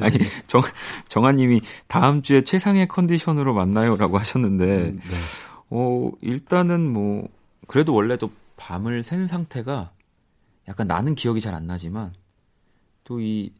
아니 0.00 0.16
정 0.46 0.62
정아님이 1.08 1.60
다음 1.86 2.22
주에 2.22 2.42
최상의 2.42 2.88
컨디션으로 2.88 3.54
만나요라고 3.54 4.18
하셨는데, 4.18 4.64
음, 4.64 5.00
네. 5.02 5.16
어 5.70 6.10
일단은 6.20 6.92
뭐 6.92 7.28
그래도 7.66 7.94
원래도 7.94 8.30
밤을 8.56 9.02
샌 9.02 9.26
상태가 9.26 9.92
약간 10.68 10.86
나는 10.86 11.14
기억이 11.14 11.40
잘 11.40 11.54
안 11.54 11.66
나지만 11.66 12.12
또 13.04 13.20
이 13.20 13.52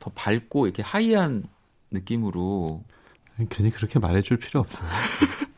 더 0.00 0.10
밝고 0.14 0.66
이렇게 0.66 0.82
하이한 0.82 1.44
느낌으로 1.92 2.82
괜히 3.48 3.70
그렇게 3.70 3.98
말해줄 3.98 4.38
필요 4.38 4.60
없어요. 4.60 4.88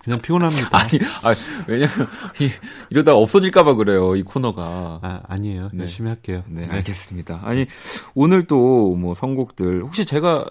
그냥 0.05 0.21
피곤합니다. 0.21 0.69
아니, 0.77 0.99
아니 1.23 1.37
왜냐면 1.69 1.95
이, 2.41 2.51
이러다 2.91 3.15
없어질까봐 3.15 3.75
그래요 3.75 4.17
이 4.17 4.23
코너가. 4.23 4.99
아 5.03 5.21
아니에요. 5.29 5.71
네. 5.73 5.85
열심히 5.85 6.09
할게요. 6.09 6.43
네, 6.49 6.67
네, 6.67 6.73
알겠습니다. 6.73 7.41
아니 7.45 7.67
오늘 8.15 8.45
또 8.47 8.97
뭐 8.97 9.15
선곡들 9.15 9.83
혹시 9.83 10.05
제가 10.05 10.45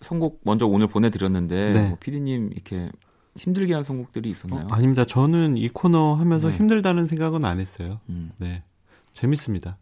선곡 0.00 0.40
먼저 0.44 0.66
오늘 0.66 0.86
보내드렸는데 0.86 1.72
네. 1.72 1.88
뭐 1.88 1.96
PD님 2.00 2.50
이렇게 2.52 2.90
힘들게 3.36 3.74
한 3.74 3.84
선곡들이 3.84 4.30
있었나요? 4.30 4.66
어, 4.70 4.74
아닙니다. 4.74 5.04
저는 5.04 5.56
이 5.56 5.68
코너 5.68 6.14
하면서 6.14 6.48
네. 6.48 6.56
힘들다는 6.56 7.06
생각은 7.06 7.44
안 7.44 7.60
했어요. 7.60 8.00
음. 8.08 8.30
네. 8.38 8.62
재밌습니다. 9.12 9.76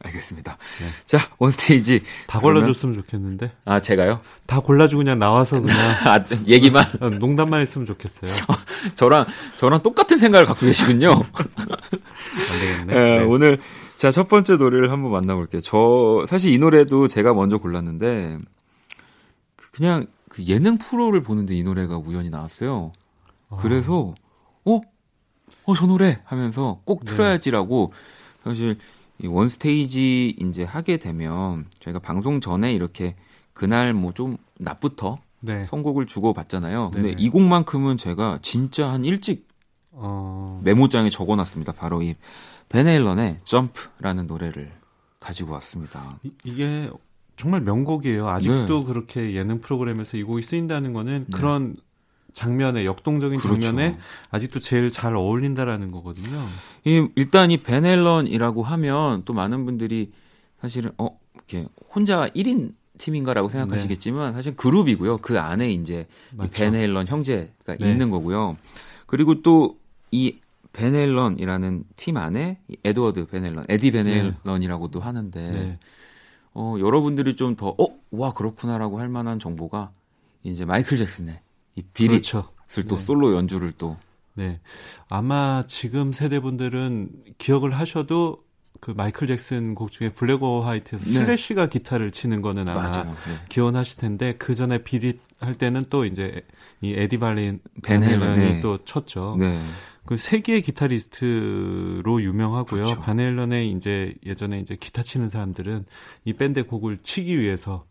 알겠습니다. 0.00 0.56
네. 0.80 0.86
자, 1.04 1.18
온스테이지. 1.38 2.02
다 2.28 2.38
그러면... 2.38 2.62
골라줬으면 2.62 2.94
좋겠는데. 2.94 3.50
아, 3.64 3.80
제가요? 3.80 4.20
다 4.46 4.60
골라주고 4.60 5.02
그냥 5.02 5.18
나와서 5.18 5.60
그냥. 5.60 5.76
아, 6.06 6.24
얘기만. 6.46 6.84
어, 7.00 7.10
농담만 7.10 7.60
했으면 7.60 7.86
좋겠어요. 7.86 8.30
어, 8.48 8.54
저랑, 8.94 9.26
저랑 9.58 9.82
똑같은 9.82 10.18
생각을 10.18 10.46
갖고 10.46 10.66
계시군요. 10.66 11.10
안 11.10 12.60
되겠네. 12.60 12.94
네, 12.94 13.18
네. 13.18 13.24
오늘, 13.24 13.58
자, 13.96 14.10
첫 14.10 14.28
번째 14.28 14.56
노래를 14.56 14.92
한번 14.92 15.10
만나볼게요. 15.10 15.60
저, 15.62 16.24
사실 16.26 16.52
이 16.52 16.58
노래도 16.58 17.08
제가 17.08 17.34
먼저 17.34 17.58
골랐는데, 17.58 18.38
그냥 19.72 20.06
그 20.28 20.44
예능 20.44 20.78
프로를 20.78 21.22
보는데 21.22 21.54
이 21.54 21.64
노래가 21.64 21.98
우연히 21.98 22.30
나왔어요. 22.30 22.92
아. 23.50 23.56
그래서 23.56 24.14
어? 24.64 24.80
어, 25.64 25.74
저 25.74 25.86
노래 25.86 26.20
하면서 26.24 26.80
꼭 26.84 27.04
네. 27.04 27.12
틀어야지라고 27.12 27.92
사실 28.44 28.78
이 29.22 29.26
원 29.26 29.48
스테이지 29.48 30.36
이제 30.38 30.64
하게 30.64 30.96
되면 30.96 31.66
저희가 31.80 31.98
방송 31.98 32.40
전에 32.40 32.72
이렇게 32.72 33.16
그날 33.52 33.92
뭐 33.92 34.12
좀 34.12 34.36
낮부터 34.58 35.18
네. 35.40 35.64
선곡을 35.64 36.06
주고 36.06 36.32
받잖아요. 36.32 36.90
근데 36.92 37.14
이 37.16 37.28
곡만큼은 37.28 37.96
제가 37.96 38.38
진짜 38.42 38.90
한 38.90 39.04
일찍 39.04 39.46
어... 39.92 40.60
메모장에 40.64 41.10
적어놨습니다. 41.10 41.72
바로 41.72 42.02
이 42.02 42.14
베네일런의 42.68 43.38
점프라는 43.44 44.26
노래를 44.26 44.72
가지고 45.20 45.52
왔습니다. 45.52 46.18
이, 46.22 46.32
이게 46.44 46.90
정말 47.36 47.60
명곡이에요. 47.60 48.28
아직도 48.28 48.80
네. 48.80 48.84
그렇게 48.84 49.34
예능 49.34 49.60
프로그램에서 49.60 50.16
이 50.16 50.22
곡이 50.24 50.42
쓰인다는 50.42 50.92
거는 50.92 51.26
네. 51.28 51.36
그런 51.36 51.76
장면에 52.38 52.84
역동적인 52.84 53.38
그렇죠. 53.38 53.60
장면에 53.60 53.98
아직도 54.30 54.60
제일 54.60 54.90
잘 54.90 55.14
어울린다라는 55.14 55.90
거거든요. 55.90 56.46
이, 56.84 57.08
일단 57.16 57.50
이 57.50 57.62
밴 57.62 57.86
헤일런이라고 57.86 58.62
하면 58.62 59.22
또 59.24 59.32
많은 59.32 59.64
분들이 59.64 60.12
사실은 60.60 60.92
어 60.98 61.18
이렇게 61.34 61.66
혼자 61.94 62.28
1인 62.28 62.72
팀인가라고 62.98 63.48
생각하시겠지만 63.48 64.30
네. 64.30 64.32
사실 64.34 64.56
그룹이고요. 64.56 65.18
그 65.18 65.38
안에 65.38 65.70
이제 65.70 66.06
밴 66.52 66.70
헤일런 66.70 67.06
형제가 67.06 67.76
네. 67.78 67.90
있는 67.90 68.10
거고요. 68.10 68.56
그리고 69.06 69.42
또 69.42 69.76
이 70.10 70.38
밴 70.72 70.96
헤일런이라는 70.96 71.84
팀 71.96 72.16
안에 72.16 72.60
에드워드 72.84 73.26
밴 73.26 73.38
헤일런, 73.38 73.66
에디 73.68 73.90
밴 73.90 74.13
헤일런이라고도 74.13 75.00
하는데 75.00 75.48
네. 75.48 75.78
어, 76.54 76.76
여러분들이 76.78 77.36
좀 77.36 77.56
더, 77.56 77.68
어, 77.78 77.86
와, 78.10 78.32
그렇구나라고 78.32 78.98
할 79.00 79.08
만한 79.08 79.38
정보가 79.38 79.92
이제 80.44 80.64
마이클 80.64 80.96
잭슨의 80.96 81.40
이 81.78 81.82
비릿을 81.94 82.20
그렇죠. 82.20 82.48
또 82.88 82.96
네. 82.96 83.02
솔로 83.04 83.36
연주를 83.36 83.72
또. 83.78 83.96
네. 84.34 84.60
아마 85.08 85.64
지금 85.66 86.12
세대분들은 86.12 87.10
기억을 87.38 87.70
하셔도 87.72 88.42
그 88.80 88.92
마이클 88.96 89.26
잭슨 89.26 89.74
곡 89.74 89.90
중에 89.90 90.10
Black 90.10 90.42
or 90.42 90.62
White에서 90.62 91.04
네. 91.04 91.10
슬래시가 91.10 91.68
기타를 91.68 92.12
치는 92.12 92.42
거는 92.42 92.68
아마 92.68 92.90
네. 92.90 93.12
기억하실 93.48 93.98
텐데 93.98 94.34
그 94.38 94.54
전에 94.54 94.82
비릿 94.82 95.20
할 95.40 95.54
때는 95.54 95.86
또 95.88 96.04
이제 96.04 96.42
이 96.80 96.94
에디 96.96 97.18
밴 97.18 97.32
헤일런 97.32 97.60
밴 97.82 98.02
헤일런이 98.02 98.44
네. 98.44 98.60
또 98.60 98.78
쳤죠. 98.84 99.36
네. 99.38 99.60
그 100.04 100.16
세계의 100.16 100.62
기타리스트로 100.62 102.22
유명하고요. 102.22 102.82
그렇죠. 102.82 103.00
밴 103.00 103.20
헤일런의 103.20 103.70
이제 103.70 104.14
예전에 104.24 104.58
이제 104.58 104.76
기타 104.78 105.02
치는 105.02 105.28
사람들은 105.28 105.84
이 106.24 106.32
밴드 106.32 106.64
곡을 106.64 106.98
치기 107.02 107.38
위해서 107.38 107.84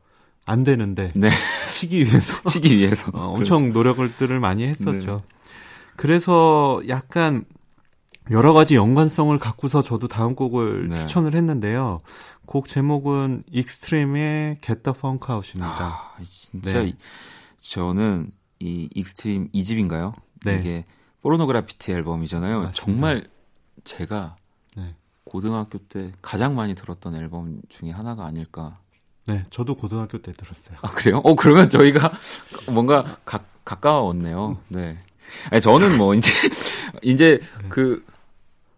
안 0.48 0.64
되는데 0.64 1.12
네. 1.14 1.30
치기 1.70 2.06
위해서 2.06 2.34
치기 2.50 2.78
위해서 2.78 3.12
어, 3.14 3.34
엄청 3.34 3.72
그렇죠. 3.72 3.92
노력들을 3.94 4.40
많이 4.40 4.66
했었죠. 4.66 5.24
네. 5.28 5.38
그래서 5.98 6.82
약간 6.88 7.44
여러 8.32 8.54
가지 8.54 8.76
연관성을 8.76 9.38
갖고서 9.40 9.82
저도 9.82 10.08
다음 10.08 10.36
곡을 10.36 10.88
네. 10.90 10.96
추천을 10.96 11.36
했는데요. 11.36 12.00
곡 12.46 12.68
제목은 12.68 13.44
익스트림의 13.52 14.60
Get 14.62 14.84
the 14.84 14.96
Funk 14.98 15.34
Out입니다. 15.34 15.86
아, 15.86 16.16
진짜 16.30 16.82
네. 16.82 16.94
저는 17.60 18.32
이 18.60 18.90
익스트림 18.96 19.52
2집인가요? 19.52 20.14
네. 20.46 20.60
이게 20.60 20.86
Pornograffitti 21.22 21.92
앨범이잖아요. 21.92 22.62
맞습니다. 22.64 22.72
정말 22.74 23.30
제가 23.84 24.38
네. 24.78 24.96
고등학교 25.26 25.78
때 25.78 26.14
가장 26.22 26.56
많이 26.56 26.74
들었던 26.74 27.16
앨범 27.16 27.62
중에 27.68 27.92
하나가 27.92 28.26
아닐까. 28.26 28.80
네, 29.28 29.44
저도 29.50 29.76
고등학교 29.76 30.20
때 30.20 30.32
들었어요. 30.32 30.78
아, 30.82 30.90
그래요? 30.90 31.22
어, 31.24 31.36
그러면 31.36 31.70
저희가 31.70 32.14
뭔가 32.68 33.18
가, 33.26 33.42
가까웠네요. 33.66 34.58
네. 34.70 34.98
아니, 35.52 35.62
저는 35.62 35.98
뭐, 35.98 36.14
이제, 36.16 36.32
이제 37.04 37.40
네. 37.62 37.70
그, 37.70 38.04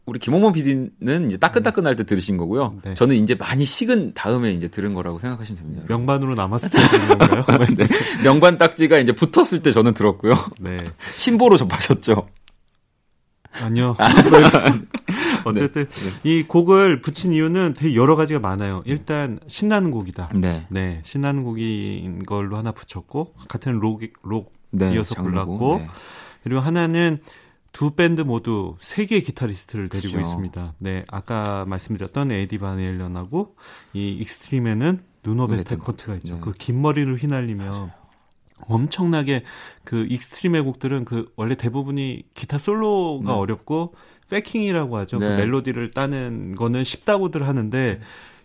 우리 0.09 0.17
김홍범 0.17 0.53
PD는 0.53 1.27
이제 1.27 1.37
따끈따끈할 1.37 1.95
때 1.95 2.03
들으신 2.03 2.37
거고요. 2.37 2.79
네. 2.83 2.95
저는 2.95 3.15
이제 3.15 3.35
많이 3.35 3.63
식은 3.63 4.15
다음에 4.15 4.51
이제 4.51 4.67
들은 4.67 4.95
거라고 4.95 5.19
생각하시면 5.19 5.61
됩니다. 5.61 5.85
명반으로 5.87 6.33
남았을 6.33 6.71
때 6.71 6.77
들은 6.79 7.07
건가요? 7.09 7.45
네. 7.77 7.85
명반 8.23 8.57
딱지가 8.57 8.97
이제 8.97 9.11
붙었을 9.11 9.61
때 9.61 9.71
저는 9.71 9.93
들었고요. 9.93 10.33
네. 10.59 10.87
신보로 11.15 11.57
접하셨죠. 11.57 12.27
아니요. 13.51 13.95
아. 15.39 15.43
어쨌든 15.49 15.87
네. 15.87 16.29
이 16.29 16.43
곡을 16.43 17.01
붙인 17.01 17.33
이유는 17.33 17.73
되게 17.77 17.95
여러 17.95 18.15
가지가 18.15 18.39
많아요. 18.39 18.83
일단 18.85 19.39
신나는 19.47 19.91
곡이다. 19.91 20.31
네. 20.39 20.65
네. 20.69 21.01
신나는 21.03 21.43
곡인 21.43 22.25
걸로 22.25 22.57
하나 22.57 22.71
붙였고 22.71 23.33
같은 23.47 23.79
록, 23.79 24.01
록 24.23 24.53
네, 24.71 24.93
이어서 24.93 25.21
붙였고 25.21 25.77
네. 25.77 25.87
그리고 26.43 26.61
하나는 26.61 27.19
두 27.71 27.91
밴드 27.91 28.21
모두 28.21 28.75
세계의 28.81 29.23
기타리스트를 29.23 29.89
데리고 29.89 30.13
그렇죠. 30.13 30.21
있습니다. 30.21 30.73
네, 30.79 31.03
아까 31.09 31.65
말씀드렸던 31.67 32.31
에디 32.31 32.57
밴 32.57 32.82
헤일런하고 32.82 33.55
이 33.93 34.09
익스트림에는 34.09 35.03
누노 35.23 35.47
베텐코트가 35.47 36.15
있죠. 36.15 36.35
네. 36.35 36.39
그 36.39 36.60
긴 36.60 36.81
머리를 36.81 37.15
휘날리며 37.15 37.63
맞아요. 37.63 37.91
엄청나게 38.67 39.43
그 39.83 40.05
익스트림의 40.09 40.63
곡들은 40.63 41.05
그 41.05 41.31
원래 41.35 41.55
대부분이 41.55 42.23
기타 42.33 42.57
솔로가 42.57 43.31
네. 43.31 43.37
어렵고 43.37 43.93
backing이라고 44.29 44.97
하죠. 44.97 45.19
그 45.19 45.23
네. 45.23 45.31
그 45.35 45.41
멜로디를 45.41 45.91
따는 45.91 46.55
거는 46.55 46.83
쉽다고들 46.83 47.47
하는데 47.47 47.99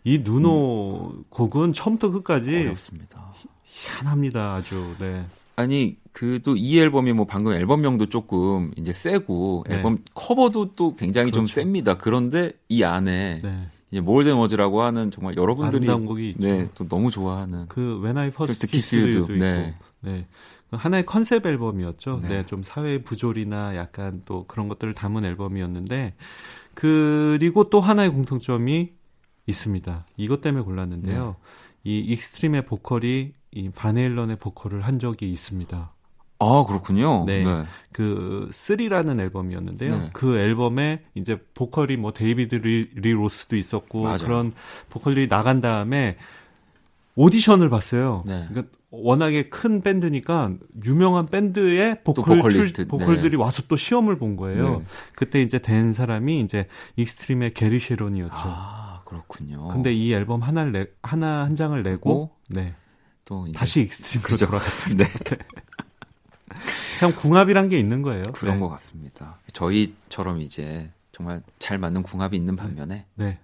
이 0.05 0.19
누노 0.25 1.13
음. 1.15 1.25
곡은 1.31 1.73
처음부터 1.73 2.11
끝까지 2.11 2.51
어렵습니다. 2.57 3.33
희한합니다. 3.65 4.55
아주. 4.55 4.95
네. 4.99 5.25
아니 5.57 5.97
그 6.13 6.41
또 6.41 6.57
이 6.57 6.79
앨범이 6.79 7.13
뭐 7.13 7.27
방금 7.27 7.53
앨범명도 7.53 8.07
조금 8.07 8.73
이제 8.77 8.93
세고 8.93 9.65
네. 9.69 9.77
앨범 9.77 9.99
커버도 10.15 10.73
또 10.75 10.95
굉장히 10.97 11.31
그렇죠. 11.31 11.47
좀 11.47 11.47
셉니다. 11.47 11.97
그런데 11.97 12.53
이 12.69 12.83
안에 12.83 13.41
네. 13.43 13.69
이제 13.91 14.01
More 14.01 14.20
Than 14.20 14.39
Words라고 14.39 14.83
하는 14.83 15.11
정말 15.13 15.37
여러분들이 15.37 15.87
곡이 15.87 16.35
네, 16.39 16.69
또 16.75 16.89
너무 16.89 17.11
좋아하는 17.13 17.67
그 17.69 18.01
When 18.03 18.19
I 18.19 18.29
First 18.29 18.67
Kiss 18.67 18.97
You도 18.97 19.33
네. 19.35 19.75
네. 20.01 20.27
하나의 20.71 21.07
컨셉 21.07 21.47
앨범이었죠. 21.47 22.21
네. 22.23 22.29
네. 22.29 22.47
좀 22.47 22.63
사회 22.63 23.03
부조리나 23.03 23.77
약간 23.77 24.23
또 24.27 24.45
그런 24.47 24.69
것들을 24.69 24.95
담은 24.95 25.25
앨범이었는데 25.25 26.15
그리고 26.75 27.71
또 27.71 27.81
하나의 27.81 28.11
공통점이 28.11 28.93
있습니다. 29.47 30.07
이것 30.17 30.41
때문에 30.41 30.65
골랐는데요. 30.65 31.37
네. 31.85 31.91
이 31.91 31.99
익스트림의 32.01 32.67
보컬이 32.67 33.33
이 33.53 33.71
밴 33.71 33.90
헤일런의 33.90 34.37
보컬을 34.37 34.83
한 34.83 34.99
적이 34.99 35.31
있습니다. 35.31 35.93
아, 36.41 36.65
그렇군요. 36.67 37.25
네. 37.25 37.45
네. 37.45 37.65
그, 37.93 38.51
Three라는 38.53 39.21
앨범이었는데요. 39.21 39.99
네. 39.99 40.11
그 40.13 40.37
앨범에 40.37 41.03
이제 41.15 41.39
보컬이 41.55 41.97
뭐 41.97 42.13
데이비드 42.13 42.57
리, 42.57 42.83
리 42.95 43.13
로스도 43.13 43.57
있었고 43.57 44.03
맞아요. 44.03 44.19
그런 44.19 44.53
보컬들이 44.91 45.29
나간 45.29 45.61
다음에 45.61 46.17
오디션을 47.15 47.69
봤어요. 47.69 48.25
네. 48.27 48.47
그러니까 48.49 48.77
워낙에 49.03 49.49
큰 49.49 49.81
밴드니까 49.81 50.53
유명한 50.85 51.27
밴드의 51.27 52.03
보컬 52.05 52.51
출, 52.51 52.87
보컬들이 52.87 53.31
네. 53.31 53.37
와서 53.37 53.63
또 53.69 53.77
시험을 53.77 54.19
본 54.19 54.37
거예요. 54.37 54.79
네. 54.79 54.85
그때 55.15 55.43
이제 55.43 55.59
된 55.59 55.93
사람이 55.93 56.41
이제 56.41 56.67
익스트림의 56.97 57.55
게리 57.55 57.79
셰론이었죠. 57.79 58.35
아, 58.35 59.03
그렇군요. 59.05 59.69
근데 59.69 59.93
이 59.93 60.13
앨범 60.13 60.43
하나를 60.43 60.73
내, 60.73 60.87
하나 61.03 61.45
한 61.45 61.57
장을 61.57 61.81
내고 61.83 62.31
네. 62.49 62.75
또 63.25 63.47
다시 63.53 63.81
익스트림으로 63.83 64.29
그죠. 64.29 64.47
돌아갔습니다. 64.47 65.05
네. 65.05 65.37
참 66.99 67.15
궁합이란 67.15 67.69
게 67.69 67.79
있는 67.79 68.03
거예요. 68.03 68.23
그런 68.33 68.55
네. 68.57 68.61
것 68.61 68.69
같습니다. 68.69 69.41
저희처럼 69.53 70.41
이제 70.41 70.91
정말 71.13 71.43
잘 71.59 71.79
맞는 71.79 72.03
궁합이 72.03 72.37
있는 72.37 72.57
반면에 72.57 73.07
네. 73.15 73.39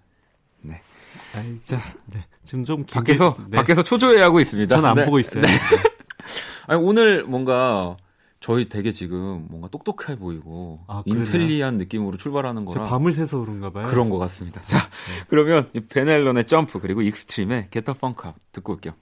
네. 1.35 1.39
아이, 1.39 1.61
자, 1.65 1.81
네. 2.07 2.27
지금 2.45 2.65
좀 2.65 2.85
밖에서 2.85 3.37
네. 3.49 3.57
밖에서 3.57 3.83
초조해하고 3.83 4.41
있습니다. 4.41 4.75
저는 4.75 4.89
안 4.89 4.97
네. 4.97 5.05
보고 5.05 5.19
있어요. 5.19 5.43
네. 5.43 5.49
아니, 6.67 6.83
오늘 6.83 7.25
뭔가 7.25 7.97
저희 8.41 8.69
되게 8.69 8.91
지금 8.91 9.47
뭔가 9.51 9.69
똑똑해 9.69 10.19
보이고 10.19 10.81
아, 10.87 11.03
인텔리한 11.05 11.77
느낌으로 11.77 12.17
출발하는 12.17 12.65
거라 12.65 12.85
밤을 12.85 13.13
새서 13.13 13.39
그런가 13.41 13.71
봐요. 13.71 13.87
그런 13.89 14.09
것 14.09 14.19
같습니다. 14.19 14.61
자, 14.63 14.79
네. 14.79 15.25
그러면 15.29 15.71
베넬론의 15.89 16.45
점프 16.45 16.81
그리고 16.81 17.03
익스트림의 17.03 17.69
Get 17.71 17.83
the 17.83 17.95
Funk 17.95 18.33
듣고 18.53 18.75
올게요. 18.75 18.95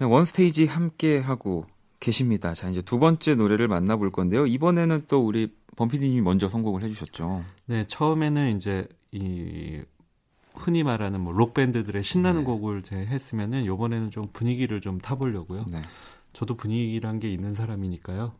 One 0.00 0.24
Stage 0.24 0.66
함께 0.66 1.18
하고 1.18 1.66
계십니다. 2.00 2.54
자, 2.54 2.70
이제 2.70 2.80
두 2.80 2.98
번째 2.98 3.34
노래를 3.34 3.68
만나볼 3.68 4.10
건데요. 4.10 4.46
이번에는 4.46 5.04
또 5.08 5.20
우리 5.24 5.54
범피디님이 5.76 6.22
먼저 6.22 6.48
선곡을 6.48 6.82
해주셨죠. 6.82 7.44
네, 7.66 7.86
처음에는 7.86 8.56
이제 8.56 8.88
이 9.12 9.82
흔히 10.60 10.82
말하는 10.82 11.20
뭐 11.20 11.32
록밴드들의 11.32 12.02
신나는 12.02 12.40
네. 12.40 12.44
곡을 12.44 12.82
제 12.82 12.96
했으면은 12.96 13.66
요번에는 13.66 14.10
좀 14.10 14.24
분위기를 14.32 14.80
좀 14.80 14.98
타보려고요. 14.98 15.64
네. 15.68 15.78
저도 16.32 16.56
분위기란 16.56 17.18
게 17.18 17.32
있는 17.32 17.54
사람이니까요. 17.54 18.32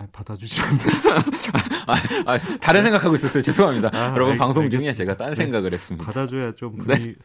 아, 0.00 0.06
받아주시면 0.12 0.70
아, 1.88 1.94
아, 2.26 2.38
다른 2.60 2.84
생각하고 2.84 3.16
있었어요. 3.16 3.42
죄송합니다. 3.42 3.90
아, 3.92 4.12
여러분 4.14 4.32
알, 4.32 4.38
방송 4.38 4.62
알겠습니다. 4.64 4.92
중에 4.92 4.96
제가 4.96 5.16
딴 5.16 5.30
네. 5.30 5.34
생각을 5.34 5.72
했습니다. 5.72 6.06
받아줘야 6.06 6.54
좀 6.54 6.78
네. 6.78 6.84
분위기 6.84 7.16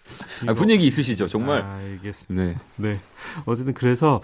네. 0.41 0.49
아, 0.49 0.53
분위기 0.55 0.85
있으시죠, 0.87 1.27
정말. 1.27 1.61
아, 1.61 1.75
알겠습니다. 1.75 2.43
네. 2.43 2.57
네. 2.77 2.99
어쨌든 3.45 3.75
그래서 3.75 4.21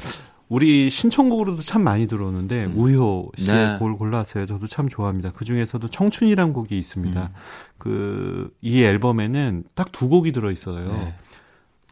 우리 0.49 0.89
신청곡으로도 0.89 1.61
참 1.61 1.83
많이 1.83 2.07
들어오는데 2.07 2.65
음. 2.65 2.73
우효 2.75 3.31
씨의 3.37 3.55
네. 3.55 3.77
곡을 3.77 3.97
골랐어요. 3.97 4.45
저도 4.47 4.65
참 4.67 4.89
좋아합니다. 4.89 5.29
그 5.35 5.45
중에서도 5.45 5.87
청춘이란 5.87 6.53
곡이 6.53 6.77
있습니다. 6.77 7.21
음. 7.21 7.33
그 7.77 8.57
이 8.57 8.83
앨범에는 8.83 9.63
딱 9.75 9.89
두 9.91 10.09
곡이 10.09 10.31
들어 10.31 10.51
있어요. 10.51 10.87
네. 10.87 11.13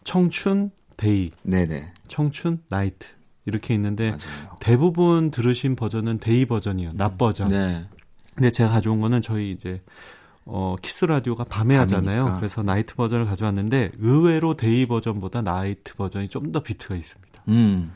청춘 0.03 0.71
Day, 0.97 1.31
네네. 1.43 1.91
청춘 2.07 2.59
Night 2.69 3.05
이렇게 3.45 3.73
있는데 3.75 4.09
맞아요. 4.09 4.57
대부분 4.59 5.29
들으신 5.31 5.75
버전은 5.75 6.17
Day 6.19 6.45
버전이에요. 6.45 6.93
낮 6.95 7.11
음. 7.13 7.17
버전. 7.17 7.49
네. 7.49 7.85
근데 8.35 8.49
제가 8.51 8.69
가져온 8.71 8.99
거는 8.99 9.21
저희 9.21 9.51
이제 9.51 9.81
어, 10.45 10.75
Kiss 10.81 11.05
Radio가 11.05 11.43
밤에 11.43 11.77
밤이니까. 11.77 11.81
하잖아요. 11.97 12.37
그래서 12.37 12.63
Night 12.63 12.95
버전을 12.95 13.25
가져왔는데 13.25 13.91
의외로 13.99 14.55
Day 14.55 14.87
버전보다 14.87 15.41
Night 15.43 15.93
버전이 15.95 16.29
좀 16.29 16.51
더 16.51 16.61
비트가 16.63 16.95
있습니다. 16.95 17.43
음. 17.49 17.91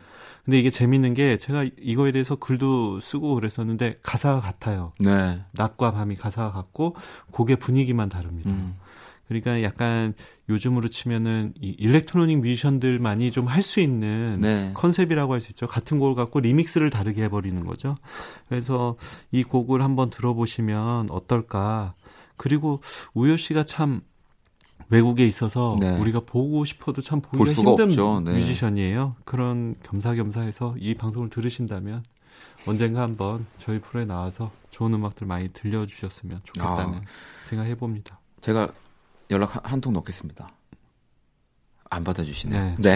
근데 0.45 0.59
이게 0.59 0.69
재밌는 0.69 1.13
게 1.13 1.37
제가 1.37 1.65
이거에 1.79 2.11
대해서 2.11 2.35
글도 2.35 2.99
쓰고 2.99 3.35
그랬었는데 3.35 3.99
가사가 4.03 4.39
같아요. 4.39 4.91
네. 4.99 5.41
낮과 5.53 5.91
밤이 5.91 6.15
가사가 6.15 6.51
같고 6.51 6.95
곡의 7.31 7.57
분위기만 7.57 8.09
다릅니다. 8.09 8.49
음. 8.51 8.75
그러니까 9.27 9.63
약간 9.63 10.13
요즘으로 10.49 10.89
치면은 10.89 11.53
이 11.61 11.69
electronic 11.79 12.39
뮤지션들만이 12.41 13.31
좀 13.31 13.47
할 13.47 13.63
수 13.63 13.79
있는 13.79 14.41
네. 14.41 14.71
컨셉이라고 14.73 15.31
할 15.31 15.39
수 15.39 15.49
있죠. 15.51 15.67
같은 15.67 15.99
곡을 15.99 16.15
갖고 16.15 16.41
리믹스를 16.41 16.89
다르게 16.89 17.23
해버리는 17.23 17.65
거죠. 17.65 17.95
그래서 18.49 18.97
이 19.31 19.43
곡을 19.43 19.81
한번 19.81 20.09
들어보시면 20.09 21.11
어떨까. 21.11 21.93
그리고 22.35 22.81
우효 23.13 23.37
씨가 23.37 23.63
참 23.63 24.01
외국에 24.91 25.25
있어서 25.25 25.77
네. 25.79 25.89
우리가 25.97 26.19
보고 26.25 26.63
싶어도 26.65 27.01
참 27.01 27.21
보기가 27.21 27.49
힘든 27.51 27.89
네. 28.25 28.39
뮤지션이에요. 28.39 29.15
그런 29.23 29.73
겸사겸사해서 29.83 30.75
이 30.79 30.93
방송을 30.93 31.29
들으신다면 31.29 32.03
언젠가 32.67 33.01
한번 33.01 33.45
저희 33.57 33.79
프로에 33.79 34.05
나와서 34.05 34.51
좋은 34.69 34.93
음악들 34.93 35.25
많이 35.25 35.47
들려주셨으면 35.49 36.41
좋겠다는 36.43 36.93
아. 36.99 37.01
생각해 37.45 37.75
봅니다. 37.75 38.19
제가 38.41 38.69
연락 39.31 39.69
한 39.71 39.79
통 39.79 39.93
넣겠습니다. 39.93 40.49
안 41.89 42.03
받아주시네요. 42.03 42.75
네. 42.79 42.95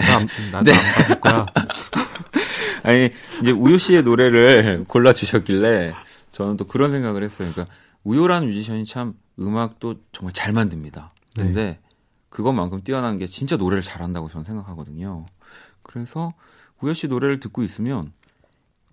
나도 0.52 0.70
네. 0.70 0.76
안 0.76 0.94
받을 0.94 1.20
거야. 1.20 1.46
아니 2.84 3.10
이제 3.42 3.50
우효 3.50 3.76
씨의 3.78 4.02
노래를 4.02 4.84
골라 4.86 5.12
주셨길래 5.12 5.94
저는 6.32 6.56
또 6.58 6.66
그런 6.66 6.92
생각을 6.92 7.22
했어요. 7.22 7.50
그러니까 7.52 7.74
우효라는 8.04 8.48
뮤지션이 8.48 8.84
참 8.84 9.14
음악도 9.40 9.96
정말 10.12 10.32
잘 10.34 10.52
만듭니다. 10.52 11.12
근데 11.34 11.52
네. 11.64 11.78
그것만큼 12.36 12.82
뛰어난 12.82 13.16
게 13.16 13.26
진짜 13.26 13.56
노래를 13.56 13.82
잘한다고 13.82 14.28
저는 14.28 14.44
생각하거든요. 14.44 15.24
그래서 15.82 16.34
우효 16.82 16.92
씨 16.92 17.08
노래를 17.08 17.40
듣고 17.40 17.62
있으면 17.62 18.12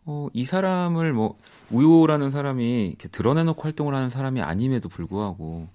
어, 0.05 0.29
이 0.31 0.45
사람을 0.45 1.11
뭐 1.11 1.37
우효라는 1.69 2.31
사람이 2.31 2.87
이렇게 2.87 3.09
드러내놓고 3.09 3.61
활동을 3.61 3.95
하는 3.95 4.09
사람이 4.09 4.41
아님에도 4.41 4.87
불구하고 4.87 5.67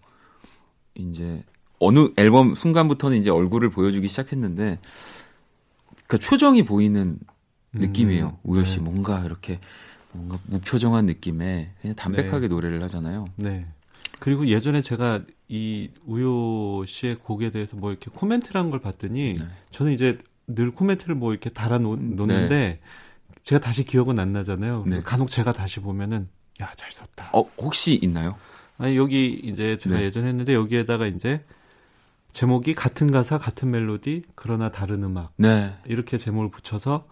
이제 0.95 1.45
어느 1.79 2.09
앨범 2.17 2.55
순간부터는 2.55 3.19
이제 3.19 3.29
얼굴을 3.29 3.69
보여주기 3.69 4.09
시작했는데 4.09 4.79
그 6.07 6.17
표정이 6.17 6.63
보이는 6.63 7.19
느낌이에요. 7.75 8.29
음, 8.29 8.51
우효 8.51 8.65
씨 8.65 8.79
네. 8.79 8.83
뭔가 8.83 9.21
이렇게 9.21 9.61
뭔가 10.13 10.39
무표정한 10.47 11.05
느낌에 11.05 11.75
그냥 11.83 11.95
담백하게 11.97 12.41
네. 12.41 12.49
노래를 12.49 12.83
하잖아요. 12.85 13.27
네. 13.37 13.67
그리고 14.21 14.47
예전에 14.49 14.83
제가 14.83 15.21
이 15.49 15.91
우효 16.07 16.85
씨의 16.87 17.17
곡에 17.17 17.51
대해서 17.51 17.77
뭐 17.77 17.91
이렇게 17.91 18.11
코멘트를 18.13 18.61
한 18.61 18.71
걸 18.71 18.81
봤더니 18.81 19.35
네. 19.35 19.47
저는 19.71 19.93
이제 19.93 20.19
늘 20.47 20.71
코멘트를 20.73 21.15
뭐 21.15 21.33
이렇게 21.33 21.51
달아 21.51 21.79
놓, 21.79 21.97
는데 21.99 22.49
네. 22.49 22.81
제가 23.43 23.61
다시 23.61 23.85
기억은 23.85 24.19
안 24.19 24.33
나잖아요. 24.33 24.85
네. 24.87 25.03
간혹 25.03 25.31
제가 25.31 25.53
다시 25.53 25.81
보면은 25.81 26.29
야 26.61 26.73
잘 26.77 26.91
썼다. 26.91 27.31
어 27.33 27.43
혹시 27.59 27.95
있나요? 28.03 28.37
아니 28.79 28.97
여기 28.97 29.41
이제 29.45 29.77
제가 29.77 29.97
네. 29.99 30.05
예전에 30.05 30.29
했는데 30.29 30.55
여기에다가 30.55 31.07
이제 31.07 31.45
제목이 32.33 32.75
같은 32.75 33.11
가사 33.11 33.39
같은 33.39 33.71
멜로디 33.71 34.23
그러나 34.35 34.71
다른 34.71 35.03
음악 35.03 35.33
네. 35.37 35.75
이렇게 35.87 36.19
제목을 36.19 36.51
붙여서 36.51 37.07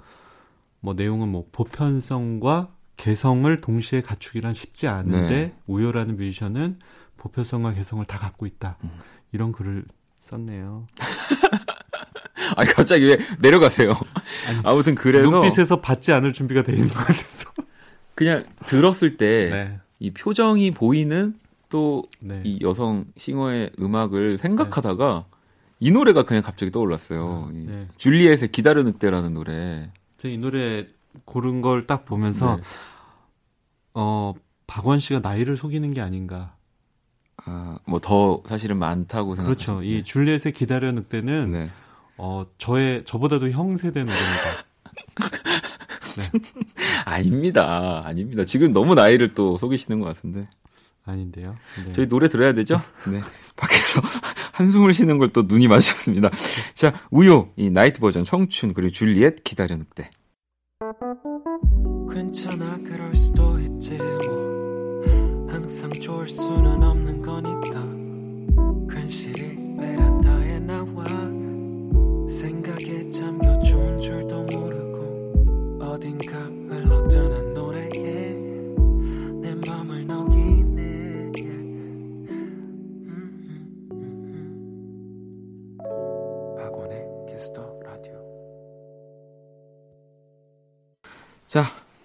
뭐 0.81 0.95
내용은 0.95 1.29
뭐 1.29 1.47
보편성과 1.53 2.69
개성을 2.97 3.61
동시에 3.61 4.01
갖추기란 4.01 4.53
쉽지 4.53 4.89
않은데 4.89 5.29
네. 5.29 5.55
우효라는 5.67 6.17
뮤지션은 6.17 6.79
보편성과 7.17 7.75
개성을 7.75 8.05
다 8.07 8.19
갖고 8.19 8.47
있다. 8.47 8.79
음. 8.85 8.91
이런 9.33 9.53
글을 9.53 9.85
썼네요. 10.19 10.87
아니 12.57 12.71
갑자기 12.71 13.07
왜 13.07 13.19
내려가세요? 13.41 13.91
아니, 14.49 14.61
아무튼 14.65 14.95
그래서 14.95 15.31
눈빛에서 15.31 15.81
받지 15.81 16.13
않을 16.13 16.33
준비가 16.33 16.63
돼 16.63 16.73
있는 16.73 16.89
것 16.89 16.95
같아서 16.95 17.51
그냥 18.15 18.43
들었을 18.67 19.17
때이 19.17 19.51
네. 19.51 19.81
표정이 20.15 20.71
보이는 20.73 21.35
또이 21.69 22.03
네. 22.21 22.59
여성 22.63 23.07
싱어의 23.17 23.73
음악을 23.81 24.39
생각하다가 24.39 25.27
네. 25.29 25.37
이 25.81 25.91
노래가 25.91 26.25
그냥 26.25 26.43
갑자기 26.43 26.73
떠올랐어요. 26.73 27.51
네. 27.53 27.89
줄리엣의 27.99 28.53
기다려 28.53 28.83
늑대라는 28.83 29.35
노래. 29.35 29.91
이 30.25 30.39
노래 30.39 30.87
고른 31.25 31.63
걸 31.63 31.87
딱 31.87 32.05
보면서 32.05 32.57
네. 32.57 32.63
어 33.95 34.35
박원 34.67 35.01
씨가 35.01 35.21
나이를 35.21 35.57
속이는 35.57 35.95
게 35.95 36.01
아닌가. 36.01 36.55
아, 37.45 37.79
뭐 37.87 38.01
더 38.01 38.43
사실은 38.47 38.79
많다고 38.79 39.35
생각해요. 39.35 39.55
그렇죠. 39.57 39.83
이 39.83 40.03
줄리엣의 40.05 40.53
기다려 40.53 40.91
늑대는 40.93 41.53
네. 41.53 41.71
어 42.19 42.47
저의 42.59 43.05
저보다도 43.05 43.51
형 43.51 43.77
세대 43.77 44.01
노래입니다. 44.05 44.67
네. 46.17 46.41
아닙니다. 47.05 48.03
아닙니다. 48.05 48.45
지금 48.45 48.73
너무 48.73 48.95
나이를 48.95 49.33
또 49.35 49.57
속이시는 49.59 50.01
것 50.01 50.07
같은데. 50.07 50.49
아닌데요. 51.05 51.55
네. 51.87 51.93
저희 51.93 52.09
노래 52.09 52.29
들어야 52.29 52.53
되죠? 52.53 52.81
네. 53.07 53.21
밖에서 53.57 54.01
한숨을 54.53 54.93
쉬는 54.93 55.19
걸 55.19 55.29
또 55.29 55.43
눈이 55.43 55.69
마주쳤습니다. 55.69 56.31
자, 56.75 56.93
우효, 57.11 57.53
이 57.57 57.71
나이트 57.71 58.01
버전 58.01 58.25
청춘, 58.25 58.73
그리고 58.75 58.91
줄리엣 58.91 59.45
기다려 59.45 59.77
늑대. 59.77 60.11
괜찮아, 62.17 62.79
그럴 62.79 63.15
수도 63.15 63.59
있지, 63.59 63.99
뭐. 63.99 65.03
항상 65.51 65.91
좋을 65.91 66.27
수는 66.27 66.83
없는 66.83 67.21
거니까. 67.21 67.85
괜시리 68.89 69.77
베란다에 69.77 70.61
나와. 70.61 71.05
생각에 72.27 73.11
잠겨 73.11 73.59
좋은 73.59 74.01
줄도 74.01 74.45
모르고. 74.45 75.79
어딘가 75.83 76.56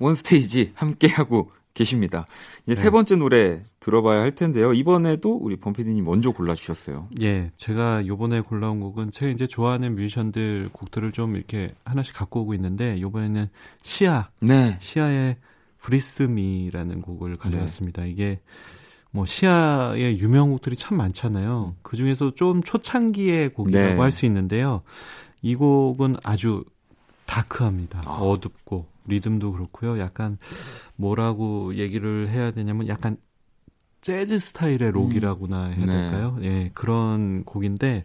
원스테이지 0.02 0.72
함께하고 0.76 1.52
계십니다. 1.74 2.26
이제 2.66 2.76
네. 2.76 2.82
세 2.82 2.90
번째 2.90 3.16
노래 3.16 3.64
들어봐야 3.80 4.20
할 4.20 4.36
텐데요. 4.36 4.74
이번에도 4.74 5.36
우리 5.36 5.56
범피디님 5.56 6.04
먼저 6.04 6.32
골라주셨어요. 6.32 7.08
예, 7.22 7.50
제가 7.56 8.06
요번에 8.08 8.42
골라온 8.42 8.82
곡은 8.82 9.12
제가 9.12 9.32
이제 9.32 9.48
좋아하는 9.48 9.96
뮤지션들 9.96 10.70
곡들을 10.74 11.12
좀 11.14 11.36
이렇게 11.36 11.74
하나씩 11.86 12.14
갖고 12.14 12.42
오고 12.42 12.54
있는데 12.56 13.00
요번에는 13.00 13.50
시아, 13.84 14.30
네. 14.42 14.78
시아의 14.82 15.38
브리스미라는 15.80 17.02
곡을 17.02 17.38
가져왔습니다. 17.38 18.04
네. 18.04 18.10
이게 18.10 18.40
뭐 19.12 19.26
시아의 19.26 20.20
유명 20.20 20.52
곡들이 20.52 20.76
참 20.76 20.98
많잖아요. 20.98 21.76
그 21.82 21.96
중에서 21.98 22.34
좀 22.36 22.62
초창기의 22.64 23.50
곡이라고 23.54 23.94
네. 23.94 24.00
할수 24.00 24.26
있는데요. 24.26 24.82
이 25.42 25.56
곡은 25.56 26.18
아주 26.24 26.64
다크합니다. 27.26 28.02
아. 28.06 28.12
어둡고 28.20 28.91
리듬도 29.08 29.52
그렇고요. 29.54 30.00
약간 30.00 30.38
뭐라고 30.96 31.76
얘기를 31.76 32.30
해야 32.30 32.52
되냐면 32.52 32.88
약간 32.88 33.18
재즈 34.02 34.40
스타일의 34.40 34.92
록이라고나 34.92 35.66
해야 35.66 35.76
음. 35.78 35.86
네. 35.86 35.94
될까요? 35.94 36.38
예, 36.42 36.72
그런 36.74 37.44
곡인데 37.44 38.04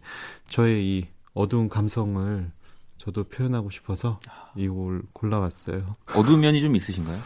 저의 0.48 0.84
이 0.86 1.06
어두운 1.32 1.68
감성을 1.68 2.50
저도 2.98 3.24
표현하고 3.24 3.70
싶어서 3.70 4.18
이 4.56 4.68
곡을 4.68 5.02
골라왔어요. 5.12 5.96
어두운 6.14 6.40
면이 6.40 6.60
좀 6.60 6.74
있으신가요? 6.76 7.20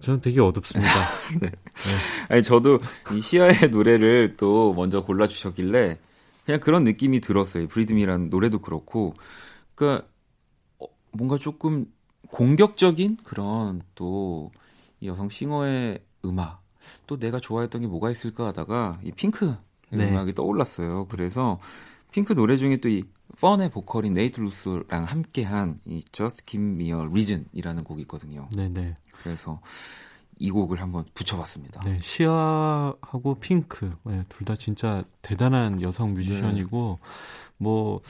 저는 0.00 0.20
되게 0.20 0.40
어둡습니다. 0.40 0.90
네. 1.40 1.50
네. 1.50 1.54
아니 2.28 2.42
저도 2.42 2.78
이 3.14 3.20
시아의 3.20 3.70
노래를 3.70 4.36
또 4.36 4.72
먼저 4.74 5.04
골라 5.04 5.26
주셨길래 5.26 5.98
그냥 6.44 6.60
그런 6.60 6.84
느낌이 6.84 7.20
들었어요. 7.20 7.68
Breathe 7.68 7.97
Me라는 7.97 8.30
노래도 8.30 8.58
그렇고, 8.58 9.14
그러니까 9.74 10.06
어, 10.78 10.86
뭔가 11.12 11.38
조금 11.38 11.86
공격적인 12.30 13.18
그런 13.24 13.82
또 13.94 14.50
여성 15.02 15.28
싱어의 15.28 16.00
음악 16.24 16.62
또 17.06 17.18
내가 17.18 17.40
좋아했던 17.40 17.82
게 17.82 17.86
뭐가 17.86 18.10
있을까 18.10 18.46
하다가 18.48 19.00
이 19.02 19.12
핑크 19.12 19.54
네. 19.90 20.08
음악이 20.08 20.34
떠올랐어요. 20.34 21.06
그래서 21.06 21.58
핑크 22.12 22.34
노래 22.34 22.56
중에 22.56 22.78
또 22.78 22.88
이 22.88 23.04
펀의 23.40 23.70
보컬인 23.70 24.14
네이트 24.14 24.40
루스랑 24.40 25.04
함께한 25.04 25.80
이 25.86 26.04
Just 26.12 26.44
Give 26.44 26.64
Me 26.64 26.86
a 26.86 26.92
Reason이라는 26.92 27.84
곡이 27.84 28.02
있거든요. 28.02 28.48
네네. 28.54 28.68
네. 28.68 28.94
그래서 29.22 29.60
이 30.38 30.50
곡을 30.50 30.80
한번 30.80 31.04
붙여봤습니다. 31.14 31.80
네, 31.82 31.98
시아하고 32.00 33.36
핑크 33.40 33.94
네, 34.04 34.24
둘다 34.28 34.56
진짜 34.56 35.04
대단한 35.22 35.82
여성 35.82 36.14
뮤지션이고 36.14 36.98
네. 37.00 37.08
뭐 37.58 38.00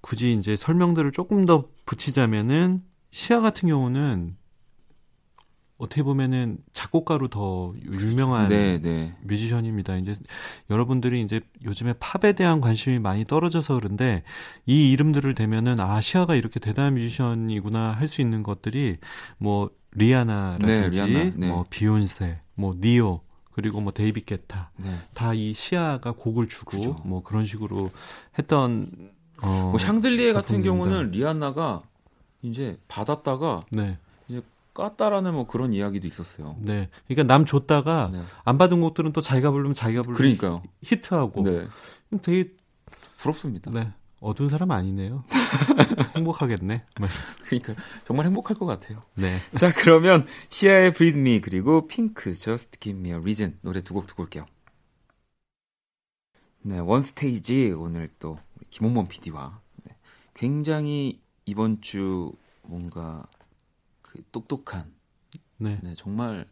굳이 0.00 0.32
이제 0.32 0.54
설명들을 0.56 1.12
조금 1.12 1.44
더 1.44 1.68
붙이자면은 1.86 2.84
시아 3.10 3.40
같은 3.40 3.68
경우는 3.68 4.36
어떻게 5.78 6.02
보면은 6.02 6.56
작곡가로 6.72 7.28
더 7.28 7.74
유명한 8.00 8.48
네, 8.48 8.80
네. 8.80 9.14
뮤지션입니다. 9.22 9.96
이제 9.96 10.14
여러분들이 10.70 11.20
이제 11.20 11.40
요즘에 11.64 11.92
팝에 11.98 12.32
대한 12.32 12.62
관심이 12.62 12.98
많이 12.98 13.26
떨어져서 13.26 13.74
그런데 13.74 14.22
이 14.64 14.90
이름들을 14.92 15.34
대면은 15.34 15.78
아 15.80 16.00
시아가 16.00 16.34
이렇게 16.34 16.60
대단한 16.60 16.94
뮤지션이구나 16.94 17.92
할 17.92 18.08
수 18.08 18.22
있는 18.22 18.42
것들이 18.42 18.96
뭐 19.36 19.70
리아나라든지 19.92 21.02
네, 21.02 21.12
리아나, 21.12 21.32
네. 21.36 21.48
뭐 21.50 21.66
비욘세, 21.68 22.40
뭐 22.54 22.74
니요 22.80 23.20
그리고 23.52 23.80
뭐 23.82 23.92
데이비드 23.92 24.24
게타 24.24 24.70
네. 24.78 24.98
다 25.14 25.39
이 25.39 25.52
시아가 25.52 26.12
곡을 26.12 26.48
주고 26.48 26.70
그죠. 26.70 27.00
뭐 27.04 27.22
그런 27.22 27.44
식으로 27.46 27.90
했던 28.38 28.88
어, 29.42 29.68
뭐 29.72 29.78
샹들리에 29.78 30.32
같은 30.32 30.62
경우는 30.62 31.10
리아나가 31.10 31.82
이제 32.46 32.78
받았다가 32.88 33.60
네. 33.70 33.98
이제 34.28 34.42
깠다라는 34.74 35.32
뭐 35.32 35.46
그런 35.46 35.72
이야기도 35.72 36.06
있었어요. 36.06 36.56
네. 36.60 36.88
그러니까 37.06 37.32
남 37.32 37.44
줬다가 37.44 38.10
네. 38.12 38.22
안 38.44 38.58
받은 38.58 38.80
곡들은 38.80 39.12
또 39.12 39.20
자기가 39.20 39.50
부르면 39.50 39.72
자기가 39.74 40.02
부르면 40.02 40.16
그러니까요. 40.16 40.62
히트하고. 40.82 41.42
네. 41.42 41.66
되게 42.22 42.52
부럽습니다. 43.16 43.70
네. 43.70 43.92
어두운 44.20 44.48
사람 44.48 44.70
아니네요. 44.70 45.24
행복하겠네. 46.16 46.74
네. 47.00 47.06
그러니까 47.44 47.74
정말 48.06 48.26
행복할 48.26 48.56
것 48.56 48.66
같아요. 48.66 49.02
네. 49.14 49.36
자, 49.56 49.72
그러면 49.74 50.26
시아의 50.48 50.92
Breathe 50.92 51.20
Me 51.20 51.40
그리고 51.40 51.86
핑크 51.86 52.34
Just 52.34 52.78
Give 52.80 52.98
Me 52.98 53.10
a 53.10 53.16
Reason 53.16 53.58
노래 53.62 53.82
두 53.82 53.94
곡 53.94 54.06
듣고 54.06 54.22
올게요. 54.24 54.46
네, 56.62 56.78
원 56.80 57.02
스테이지 57.02 57.72
오늘 57.72 58.08
또 58.18 58.38
김홍범 58.70 59.06
PD와 59.08 59.60
네, 59.84 59.94
굉장히 60.34 61.20
이번 61.46 61.80
주 61.80 62.32
뭔가 62.62 63.24
그 64.02 64.22
똑똑한 64.32 64.92
네, 65.58 65.78
네 65.82 65.94
정말 65.96 66.46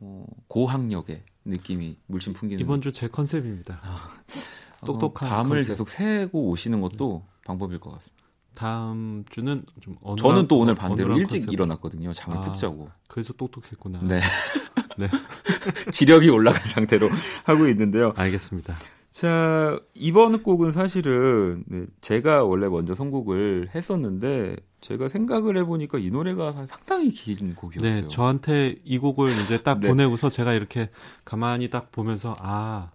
어, 0.00 0.26
고학력의 0.48 1.22
느낌이 1.44 1.96
물씬 2.06 2.32
풍기는 2.34 2.62
이번 2.62 2.80
주 2.82 2.92
제 2.92 3.08
컨셉입니다. 3.08 3.80
아, 3.82 4.10
똑똑한 4.84 5.28
어, 5.28 5.30
밤을 5.36 5.58
컨셉. 5.58 5.68
계속 5.72 5.88
새고 5.88 6.48
오시는 6.50 6.80
것도 6.80 7.22
네. 7.24 7.40
방법일 7.46 7.78
것 7.80 7.90
같습니다. 7.92 8.18
다음 8.54 9.24
주는 9.30 9.64
좀 9.80 9.96
어느한, 10.02 10.16
저는 10.16 10.48
또 10.48 10.58
오늘 10.58 10.74
반대로 10.74 11.16
일찍 11.16 11.38
컨셉. 11.40 11.52
일어났거든요. 11.52 12.12
잠을 12.12 12.38
아, 12.38 12.40
푹 12.42 12.58
자고. 12.58 12.88
그래서 13.06 13.32
똑똑했구나. 13.32 14.00
네. 14.02 14.20
네. 14.98 15.08
지력이 15.92 16.28
올라간 16.28 16.66
상태로 16.66 17.08
하고 17.44 17.68
있는데요. 17.68 18.12
알겠습니다. 18.16 18.74
자, 19.10 19.78
이번 19.94 20.42
곡은 20.42 20.70
사실은 20.70 21.64
네, 21.66 21.86
제가 22.00 22.44
원래 22.44 22.68
먼저 22.68 22.94
선곡을 22.94 23.70
했었는데 23.74 24.56
제가 24.80 25.08
생각을 25.08 25.56
해보니까 25.58 25.98
이 25.98 26.10
노래가 26.10 26.66
상당히 26.66 27.10
긴 27.10 27.54
곡이었어요. 27.54 28.02
네, 28.02 28.08
저한테 28.08 28.76
이 28.84 28.98
곡을 28.98 29.30
이제 29.42 29.62
딱 29.62 29.80
네. 29.80 29.88
보내고서 29.88 30.30
제가 30.30 30.52
이렇게 30.52 30.90
가만히 31.24 31.70
딱 31.70 31.90
보면서 31.90 32.34
아 32.38 32.90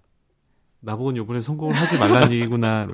나보고는 0.81 1.21
이번에 1.21 1.41
선곡을 1.41 1.75
하지 1.75 1.97
말라는 1.97 2.31
얘기구나 2.33 2.87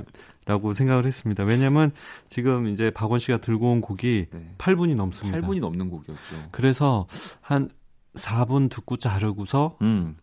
라고 0.46 0.74
생각을 0.74 1.06
했습니다. 1.06 1.44
왜냐면 1.44 1.92
지금 2.28 2.68
이제 2.68 2.90
박원 2.90 3.20
씨가 3.20 3.38
들고 3.38 3.72
온 3.72 3.82
곡이 3.82 4.28
네. 4.32 4.56
8분이 4.58 4.96
넘습니다. 4.96 5.40
8분이 5.40 5.60
넘는 5.60 5.90
곡이었죠. 5.90 6.36
그래서 6.52 7.06
한 7.42 7.70
4분 8.16 8.70
듣고 8.72 8.98
자르고서 8.98 9.78
음. 9.82 10.18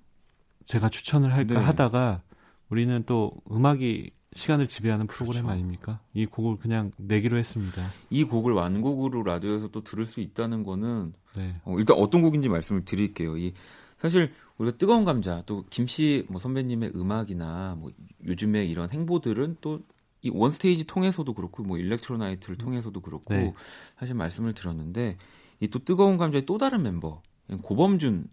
제가 0.64 0.88
추천을 0.88 1.32
할까 1.32 1.54
네. 1.54 1.60
하다가 1.60 2.22
우리는 2.68 3.02
또 3.06 3.32
음악이 3.50 4.10
시간을 4.34 4.68
지배하는 4.68 5.06
프로그램 5.06 5.42
그렇죠. 5.44 5.52
아닙니까? 5.54 6.00
이 6.12 6.26
곡을 6.26 6.58
그냥 6.58 6.92
내기로 6.98 7.38
했습니다. 7.38 7.82
이 8.10 8.24
곡을 8.24 8.52
완곡으로 8.52 9.22
라디오에서 9.22 9.68
또 9.68 9.82
들을 9.82 10.04
수 10.04 10.20
있다는 10.20 10.62
거는 10.62 11.14
네. 11.36 11.56
어, 11.64 11.78
일단 11.78 11.96
어떤 11.96 12.22
곡인지 12.22 12.48
말씀을 12.48 12.84
드릴게요. 12.84 13.38
이 13.38 13.54
사실 13.96 14.32
우리가 14.58 14.76
뜨거운 14.76 15.04
감자 15.04 15.42
또 15.46 15.64
김C 15.70 16.26
뭐 16.28 16.38
선배님의 16.38 16.92
음악이나 16.94 17.76
뭐 17.78 17.90
요즘에 18.26 18.64
이런 18.66 18.90
행보들은 18.90 19.56
또 19.60 19.80
이 20.22 20.30
원스테이지 20.32 20.86
통해서도 20.86 21.34
그렇고 21.34 21.62
뭐 21.62 21.78
일렉트로나이트를 21.78 22.56
통해서도 22.56 23.00
그렇고 23.00 23.34
네. 23.34 23.54
사실 23.98 24.14
말씀을 24.16 24.54
드렸는데 24.54 25.18
이 25.60 25.68
또 25.68 25.78
뜨거운 25.78 26.16
감자의 26.16 26.44
또 26.46 26.58
다른 26.58 26.82
멤버 26.82 27.22
고범준 27.62 28.26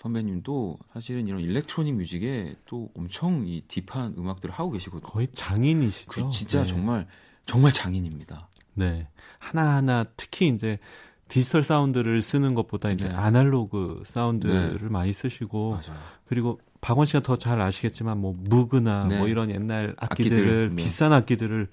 선배님도 0.00 0.78
사실은 0.92 1.26
이런 1.26 1.40
electronic 1.40 1.94
music에 1.96 2.54
또 2.66 2.90
엄청 2.96 3.44
이 3.46 3.62
deep한 3.68 4.14
음악들을 4.16 4.54
하고 4.54 4.70
계시거든요. 4.70 5.10
거의 5.10 5.28
장인이시죠. 5.32 6.06
그 6.10 6.30
진짜 6.30 6.62
네. 6.62 6.68
정말 6.68 7.06
정말 7.46 7.72
장인입니다. 7.72 8.48
네. 8.74 9.08
하나하나 9.38 10.04
특히 10.16 10.48
이제 10.48 10.78
디지털 11.26 11.62
사운드를 11.62 12.22
쓰는 12.22 12.54
것보다 12.54 12.90
이제 12.90 13.08
네. 13.08 13.14
아날로그 13.14 14.02
사운드를 14.06 14.78
네. 14.80 14.88
많이 14.88 15.12
쓰시고 15.12 15.70
맞아요. 15.70 15.98
그리고 16.26 16.60
박원 16.80 17.04
씨가 17.06 17.20
더 17.20 17.36
잘 17.36 17.60
아시겠지만 17.60 18.18
뭐 18.18 18.34
무그나 18.38 19.04
네. 19.08 19.18
뭐 19.18 19.26
이런 19.28 19.50
옛날 19.50 19.94
악기들을 19.98 20.38
악기들, 20.38 20.68
네. 20.70 20.76
비싼 20.76 21.12
악기들을 21.12 21.68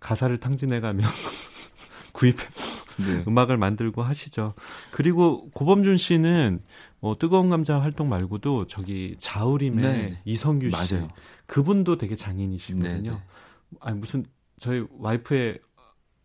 가산을 0.00 0.34
탕진해 0.38 0.80
가며 0.80 1.06
구입해서 2.20 2.84
네. 3.06 3.24
음악을 3.26 3.56
만들고 3.56 4.02
하시죠. 4.02 4.54
그리고 4.90 5.48
고범준 5.50 5.96
씨는 5.96 6.60
뭐 7.00 7.16
뜨거운 7.16 7.48
감자 7.48 7.80
활동 7.80 8.10
말고도 8.10 8.66
저기 8.66 9.16
자우림의 9.18 9.82
네. 9.82 10.20
이선규 10.26 10.70
씨 10.70 10.94
맞아요. 10.94 11.08
그분도 11.46 11.96
되게 11.96 12.14
장인이시거든요. 12.14 13.10
네, 13.10 13.16
네. 13.16 13.22
아니 13.80 13.98
무슨 13.98 14.26
저희 14.58 14.84
와이프의 14.98 15.58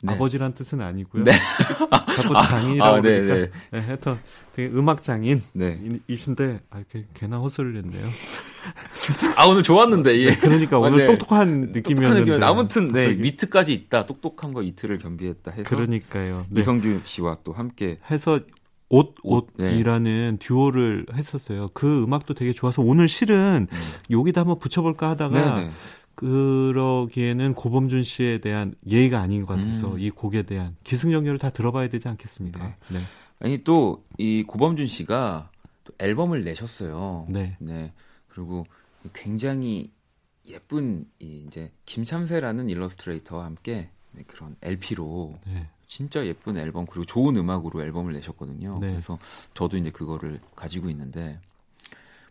네. 0.04 0.14
아버지란 0.14 0.54
뜻은 0.54 0.82
아니고요. 0.82 1.24
네. 1.24 1.32
자꾸 2.18 2.34
장인이라고 2.34 2.96
아, 2.98 3.02
네, 3.02 3.22
그러니까 3.22 3.36
네. 3.36 3.52
네, 3.72 3.86
하여튼 3.86 4.18
되게 4.54 4.74
음악 4.74 5.02
장인 5.02 5.41
네. 5.54 5.80
이신데 6.08 6.62
아, 6.70 6.84
개, 6.89 7.06
개나 7.14 7.38
헛소리를 7.38 7.84
했네요. 7.84 8.06
아 9.36 9.46
오늘 9.46 9.64
좋았는데 9.64 10.18
예. 10.20 10.30
네, 10.30 10.36
그러니까 10.38 10.80
오늘 10.80 11.04
아, 11.04 11.08
똑똑한 11.12 11.72
느낌이었는데 11.72 12.43
아무튼 12.43 12.91
네 12.91 13.10
위트까지 13.10 13.74
있다 13.74 14.06
똑똑한 14.06 14.54
거 14.54 14.64
이틀을 14.64 14.98
겸비했다 14.98 15.52
해서 15.52 15.70
그러니까요. 15.70 16.46
이성규 16.56 17.02
씨와 17.04 17.38
또 17.43 17.54
함께 17.54 18.00
해서 18.10 18.39
옷, 18.89 19.16
옷이라는 19.24 20.38
네. 20.39 20.46
듀오를 20.46 21.06
했었어요. 21.14 21.68
그 21.74 22.04
음악도 22.04 22.34
되게 22.34 22.54
좋아서 22.54 22.82
오늘 22.82 23.08
실은 23.08 23.68
음. 23.72 23.78
여기다 24.12 24.41
한번 24.41 24.60
붙여볼까 24.60 25.10
하다가 25.12 25.56
네네. 25.56 25.72
그러기에는 26.16 27.53
고범준 27.53 28.03
씨에 28.03 28.39
대한 28.39 28.74
예의가 28.88 29.20
아닌 29.20 29.45
것 29.45 29.55
같아서 29.57 29.93
음. 29.93 29.99
이 29.99 30.09
곡에 30.09 30.43
대한 30.43 30.76
기승전결을 30.84 31.39
다 31.39 31.49
들어봐야 31.49 31.89
되지 31.89 32.07
않겠습니까? 32.07 32.63
네. 32.89 32.99
네. 32.99 32.99
아니 33.39 33.63
또 33.63 34.05
이 34.18 34.43
고범준 34.43 34.88
씨가 34.88 35.49
또 35.84 35.93
앨범을 35.99 36.43
내셨어요. 36.43 37.28
네. 37.30 37.57
네. 37.59 37.93
그리고 38.28 38.66
굉장히 39.13 39.91
예쁜 40.47 41.05
이 41.20 41.43
이제 41.47 41.72
김참새라는 41.86 42.70
일러스트레이터와 42.70 43.45
함께 43.45 43.89
네, 44.11 44.24
그런 44.28 44.55
LP로 44.61 45.36
네. 45.47 45.68
진짜 45.88 46.26
예쁜 46.26 46.57
앨범 46.57 46.86
그리고 46.86 47.05
좋은 47.05 47.36
음악으로 47.36 47.82
앨범을 47.84 48.13
내셨거든요. 48.13 48.78
네. 48.80 48.91
그래서 48.91 49.18
저도 49.53 49.78
이제 49.78 49.91
그거를 49.91 50.39
가지고 50.55 50.89
있는데 50.89 51.39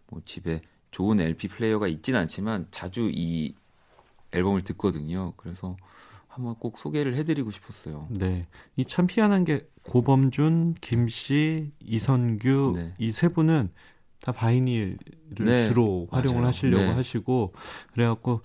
뭐 0.08 0.20
집에 0.24 0.60
좋은 0.90 1.20
LP 1.20 1.48
플레이어가 1.48 1.88
있진 1.88 2.16
않지만 2.16 2.66
자주 2.70 3.10
이 3.12 3.54
앨범을 4.34 4.62
듣거든요. 4.62 5.32
그래서 5.36 5.76
한번 6.28 6.54
꼭 6.56 6.78
소개를 6.78 7.14
해드리고 7.16 7.50
싶었어요. 7.50 8.08
네. 8.10 8.46
이 8.76 8.84
참 8.84 9.06
희한한 9.08 9.44
게 9.44 9.68
고범준, 9.84 10.74
김씨, 10.80 11.70
이선규 11.80 12.72
네. 12.76 12.94
이세 12.98 13.28
분은 13.28 13.70
다 14.20 14.32
바이닐을 14.32 14.98
네. 15.40 15.68
주로 15.68 16.08
활용을 16.10 16.36
맞아요. 16.40 16.48
하시려고 16.48 16.82
네. 16.84 16.92
하시고 16.92 17.52
그래갖고 17.92 18.40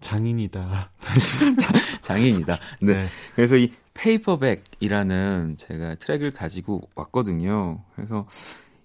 장인이다. 0.00 0.90
장인이다. 2.02 2.58
네. 2.80 2.94
네. 2.96 3.06
그래서 3.36 3.56
이 3.56 3.72
페이퍼백이라는 3.94 5.56
제가 5.58 5.94
트랙을 5.96 6.32
가지고 6.32 6.88
왔거든요. 6.94 7.84
그래서 7.94 8.26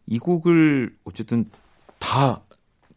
이 0.05 0.19
곡을 0.19 0.95
어쨌든 1.05 1.49
다 1.99 2.43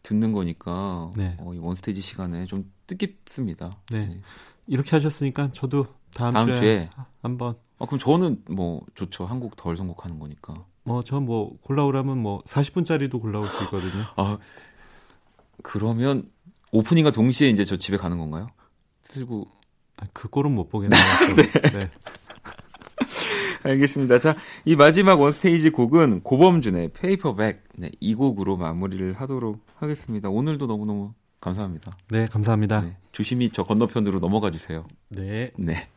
듣는 0.03 0.31
거니까 0.33 1.11
네. 1.15 1.35
어, 1.39 1.53
이 1.53 1.57
원스테이지 1.57 2.01
시간에 2.01 2.45
좀 2.45 2.71
뜻깊습니다. 2.97 3.77
네. 3.91 4.05
네. 4.07 4.21
이렇게 4.67 4.91
하셨으니까 4.91 5.51
저도 5.53 5.87
다음, 6.13 6.33
다음 6.33 6.47
주에, 6.47 6.55
주에, 6.59 6.89
한번. 7.21 7.55
아, 7.79 7.85
그럼 7.85 7.99
저는 7.99 8.43
뭐 8.49 8.83
좋죠. 8.95 9.25
한 9.25 9.39
곡 9.39 9.55
덜 9.55 9.75
선곡하는 9.77 10.19
거니까. 10.19 10.65
뭐저뭐 10.83 11.57
골라오라면 11.61 12.17
뭐 12.17 12.41
40분짜리도 12.43 13.21
골라올 13.21 13.47
수 13.47 13.63
있거든요. 13.65 14.03
아 14.15 14.37
그러면 15.63 16.29
오프닝과 16.71 17.11
동시에 17.11 17.49
이제 17.49 17.63
저 17.63 17.77
집에 17.77 17.97
가는 17.97 18.17
건가요? 18.17 18.47
들고 19.03 19.47
아, 19.97 20.05
그 20.13 20.27
꼴은 20.29 20.51
못 20.53 20.69
보겠네요. 20.69 20.99
네. 21.35 21.43
네. 21.77 21.91
알겠습니다. 23.63 24.17
자, 24.17 24.35
이 24.65 24.75
마지막 24.75 25.19
원스테이지 25.21 25.69
곡은 25.69 26.21
고범준의 26.21 26.89
페이퍼백. 26.93 27.63
네, 27.75 27.91
이 27.99 28.15
곡으로 28.15 28.57
마무리를 28.57 29.13
하도록 29.13 29.59
하겠습니다. 29.75 30.29
오늘도 30.29 30.65
너무너무 30.65 31.13
감사합니다. 31.41 31.97
네, 32.09 32.27
감사합니다. 32.27 32.81
네, 32.81 32.97
조심히 33.11 33.49
저 33.49 33.63
건너편으로 33.63 34.19
넘어가 34.19 34.51
주세요. 34.51 34.85
네. 35.09 35.51
네. 35.57 35.89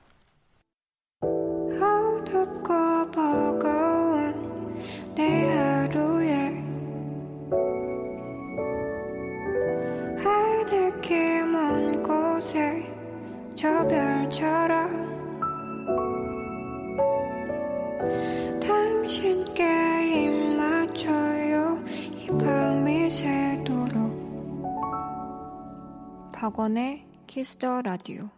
키스더 27.34 27.82
라디오 27.82 28.30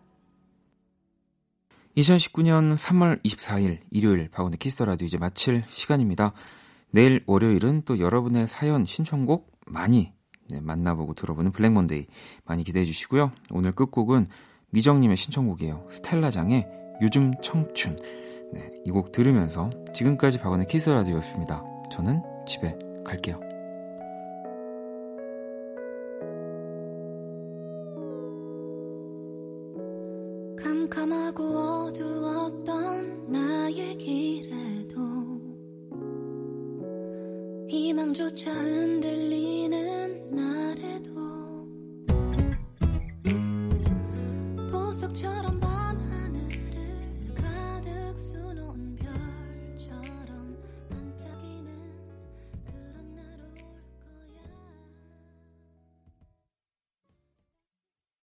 2019년 1.99 2.79
3월 2.79 3.23
24일 3.23 3.81
일요일 3.91 4.31
박원의 4.31 4.57
키스더 4.57 4.87
라디오 4.87 5.05
이제 5.05 5.19
마칠 5.19 5.65
시간입니다. 5.69 6.33
내일 6.95 7.23
월요일은 7.27 7.83
또 7.85 7.99
여러분의 7.99 8.47
사연 8.49 8.87
신청곡 8.87 9.53
많이 9.67 10.15
네, 10.49 10.61
만나보고 10.61 11.13
들어보는 11.13 11.53
블랙 11.53 11.75
먼데이 11.75 12.07
많이 12.47 12.65
기대해 12.65 12.87
주시고요. 12.87 13.33
오늘 13.51 13.73
끝곡은 13.73 14.29
미정님의 14.71 15.19
신청곡이에요. 15.19 15.89
스텔라장의 15.91 16.67
요즘 17.03 17.35
청춘. 17.43 17.99
네, 18.55 18.67
이 18.87 18.91
곡 18.91 19.13
들으면서 19.13 19.69
지금까지 19.93 20.39
박원의 20.39 20.69
키스 20.69 20.89
라디오였습니다. 20.89 21.63
저는 21.93 22.23
집에 22.49 22.75
갈게요. 23.05 23.46